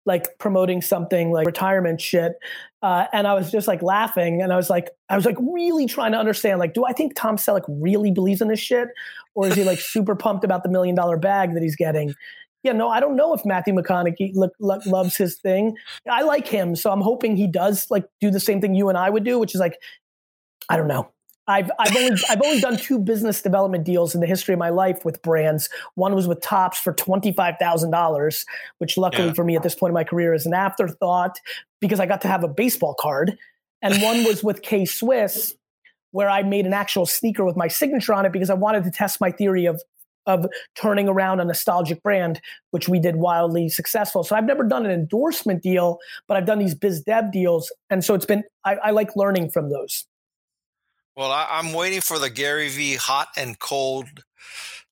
[0.05, 2.33] like promoting something like retirement shit.
[2.81, 5.85] Uh, and I was just like laughing and I was like, I was like really
[5.85, 8.89] trying to understand, like, do I think Tom Selleck really believes in this shit?
[9.35, 12.13] Or is he like super pumped about the million dollar bag that he's getting?
[12.63, 15.75] Yeah, no, I don't know if Matthew McConaughey lo- lo- loves his thing.
[16.09, 18.97] I like him, so I'm hoping he does like do the same thing you and
[18.97, 19.77] I would do, which is like,
[20.69, 21.09] I don't know.
[21.47, 24.69] I've I've only I've only done two business development deals in the history of my
[24.69, 25.69] life with brands.
[25.95, 28.45] One was with Topps for twenty five thousand dollars,
[28.77, 29.33] which luckily yeah.
[29.33, 31.37] for me at this point in my career is an afterthought
[31.81, 33.37] because I got to have a baseball card.
[33.81, 35.57] And one was with K Swiss,
[36.13, 38.91] where I made an actual sneaker with my signature on it because I wanted to
[38.91, 39.81] test my theory of
[40.25, 40.45] of
[40.75, 42.39] turning around a nostalgic brand,
[42.71, 44.23] which we did wildly successful.
[44.23, 45.99] So I've never done an endorsement deal,
[46.29, 49.49] but I've done these biz dev deals, and so it's been I, I like learning
[49.49, 50.05] from those.
[51.15, 54.23] Well, I, am waiting for the Gary Vee hot and cold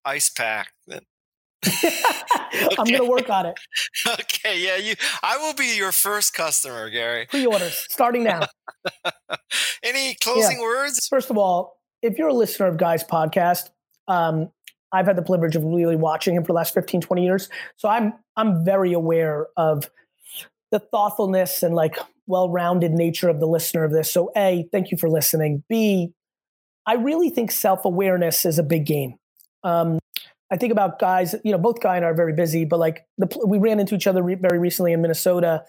[0.03, 0.73] ice pack.
[1.65, 2.69] Okay.
[2.77, 3.59] I'm going to work on it.
[4.07, 4.95] Okay, yeah, you.
[5.21, 7.27] I will be your first customer, Gary.
[7.27, 8.47] Pre-orders starting now.
[9.83, 10.63] Any closing yeah.
[10.63, 11.07] words?
[11.07, 13.69] First of all, if you're a listener of Guy's podcast,
[14.07, 14.49] um,
[14.91, 17.49] I've had the privilege of really watching him for the last 15, 20 years.
[17.77, 19.89] So I'm I'm very aware of
[20.71, 21.97] the thoughtfulness and like
[22.27, 24.11] well-rounded nature of the listener of this.
[24.11, 25.63] So, A, thank you for listening.
[25.69, 26.13] B,
[26.85, 29.15] I really think self-awareness is a big game.
[29.63, 29.99] Um,
[30.51, 33.05] I think about guys, you know, both Guy and I are very busy, but like
[33.17, 35.63] the, we ran into each other re- very recently in Minnesota.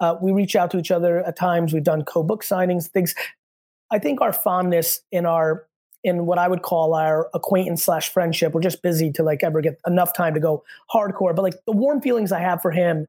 [0.00, 1.72] Uh, we reach out to each other at times.
[1.72, 3.14] We've done co-book signings, things.
[3.92, 5.66] I think our fondness in our
[6.02, 8.52] in what I would call our acquaintance slash friendship.
[8.52, 10.62] We're just busy to like ever get enough time to go
[10.92, 11.34] hardcore.
[11.34, 13.06] But like the warm feelings I have for him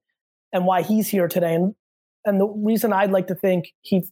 [0.53, 1.75] and why he's here today, and
[2.23, 4.05] and the reason I'd like to think he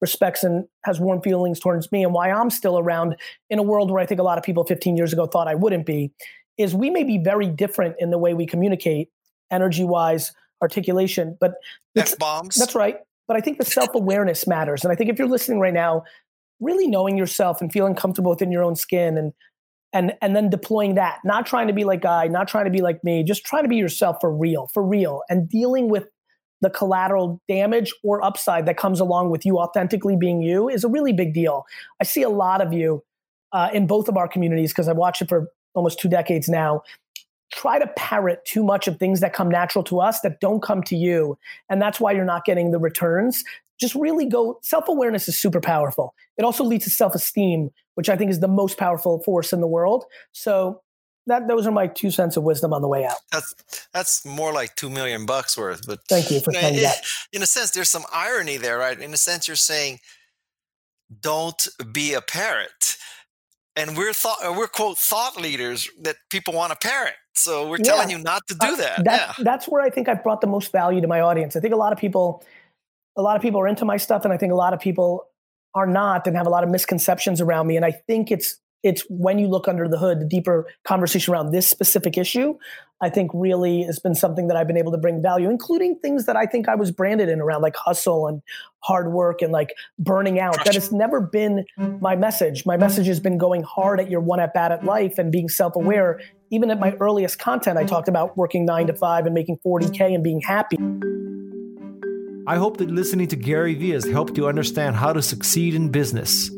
[0.00, 3.16] respects and has warm feelings towards me, and why I'm still around
[3.48, 5.54] in a world where I think a lot of people 15 years ago thought I
[5.54, 6.12] wouldn't be,
[6.60, 9.08] is we may be very different in the way we communicate,
[9.50, 11.54] energy wise, articulation, but
[11.96, 12.56] F bombs.
[12.56, 12.98] That's right.
[13.26, 16.04] But I think the self awareness matters, and I think if you're listening right now,
[16.60, 19.32] really knowing yourself and feeling comfortable within your own skin and
[19.92, 22.80] and and then deploying that not trying to be like guy not trying to be
[22.80, 26.06] like me just trying to be yourself for real for real and dealing with
[26.60, 30.88] the collateral damage or upside that comes along with you authentically being you is a
[30.88, 31.64] really big deal
[32.00, 33.02] i see a lot of you
[33.52, 36.82] uh, in both of our communities because i watch it for almost two decades now
[37.52, 40.82] try to parrot too much of things that come natural to us that don't come
[40.84, 41.36] to you.
[41.68, 43.42] And that's why you're not getting the returns.
[43.80, 46.14] Just really go self-awareness is super powerful.
[46.36, 49.66] It also leads to self-esteem which i think is the most powerful force in the
[49.66, 50.04] world.
[50.32, 50.80] So
[51.26, 53.18] that those are my two cents of wisdom on the way out.
[53.30, 53.54] That's
[53.92, 57.02] that's more like two million bucks worth but thank you for saying in, that.
[57.32, 58.98] in a sense there's some irony there right?
[58.98, 59.98] In a sense you're saying
[61.20, 62.70] don't be a parrot
[63.76, 67.14] and we're thought we're quote thought leaders that people want to parent.
[67.34, 67.84] so we're yeah.
[67.84, 69.00] telling you not to do that.
[69.00, 69.44] Uh, that yeah.
[69.44, 71.56] That's where I think I've brought the most value to my audience.
[71.56, 72.44] I think a lot of people
[73.16, 75.26] a lot of people are into my stuff and I think a lot of people
[75.74, 77.76] are not and have a lot of misconceptions around me.
[77.76, 81.52] And I think it's it's when you look under the hood, the deeper conversation around
[81.52, 82.54] this specific issue,
[83.02, 86.26] I think really has been something that I've been able to bring value, including things
[86.26, 88.42] that I think I was branded in around like hustle and
[88.80, 90.64] hard work and like burning out.
[90.64, 91.64] That has never been
[92.00, 92.66] my message.
[92.66, 95.48] My message has been going hard at your one at bat at life and being
[95.48, 96.20] self aware.
[96.50, 100.14] Even at my earliest content, I talked about working nine to five and making 40K
[100.14, 100.76] and being happy.
[102.46, 105.90] I hope that listening to Gary Vee has helped you understand how to succeed in
[105.90, 106.50] business.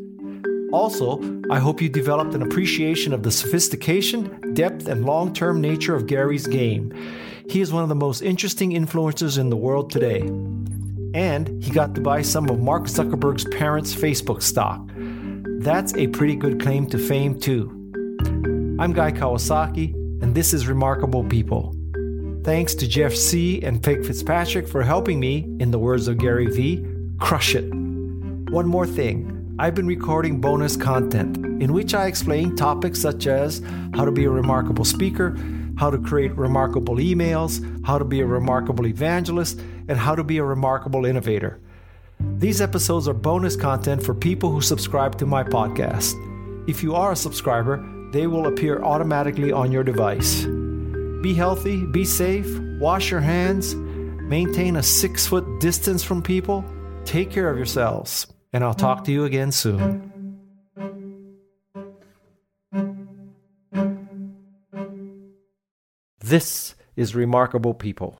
[0.73, 1.21] Also,
[1.51, 6.07] I hope you developed an appreciation of the sophistication, depth, and long term nature of
[6.07, 6.91] Gary's game.
[7.47, 10.21] He is one of the most interesting influencers in the world today.
[11.13, 14.81] And he got to buy some of Mark Zuckerberg's parents' Facebook stock.
[15.63, 17.69] That's a pretty good claim to fame, too.
[18.79, 19.93] I'm Guy Kawasaki,
[20.23, 21.75] and this is Remarkable People.
[22.43, 26.47] Thanks to Jeff Sieh and Peg Fitzpatrick for helping me, in the words of Gary
[26.47, 26.83] Vee,
[27.19, 27.71] crush it.
[28.49, 29.32] One more thing
[29.63, 33.61] I've been recording bonus content in which I explain topics such as
[33.93, 35.37] how to be a remarkable speaker,
[35.77, 40.37] how to create remarkable emails, how to be a remarkable evangelist, and how to be
[40.37, 41.61] a remarkable innovator.
[42.19, 46.13] These episodes are bonus content for people who subscribe to my podcast.
[46.67, 50.43] If you are a subscriber, they will appear automatically on your device.
[51.23, 56.65] Be healthy, be safe, wash your hands, maintain a six foot distance from people,
[57.05, 60.11] take care of yourselves, and I'll talk to you again soon.
[66.19, 68.17] This is Remarkable People.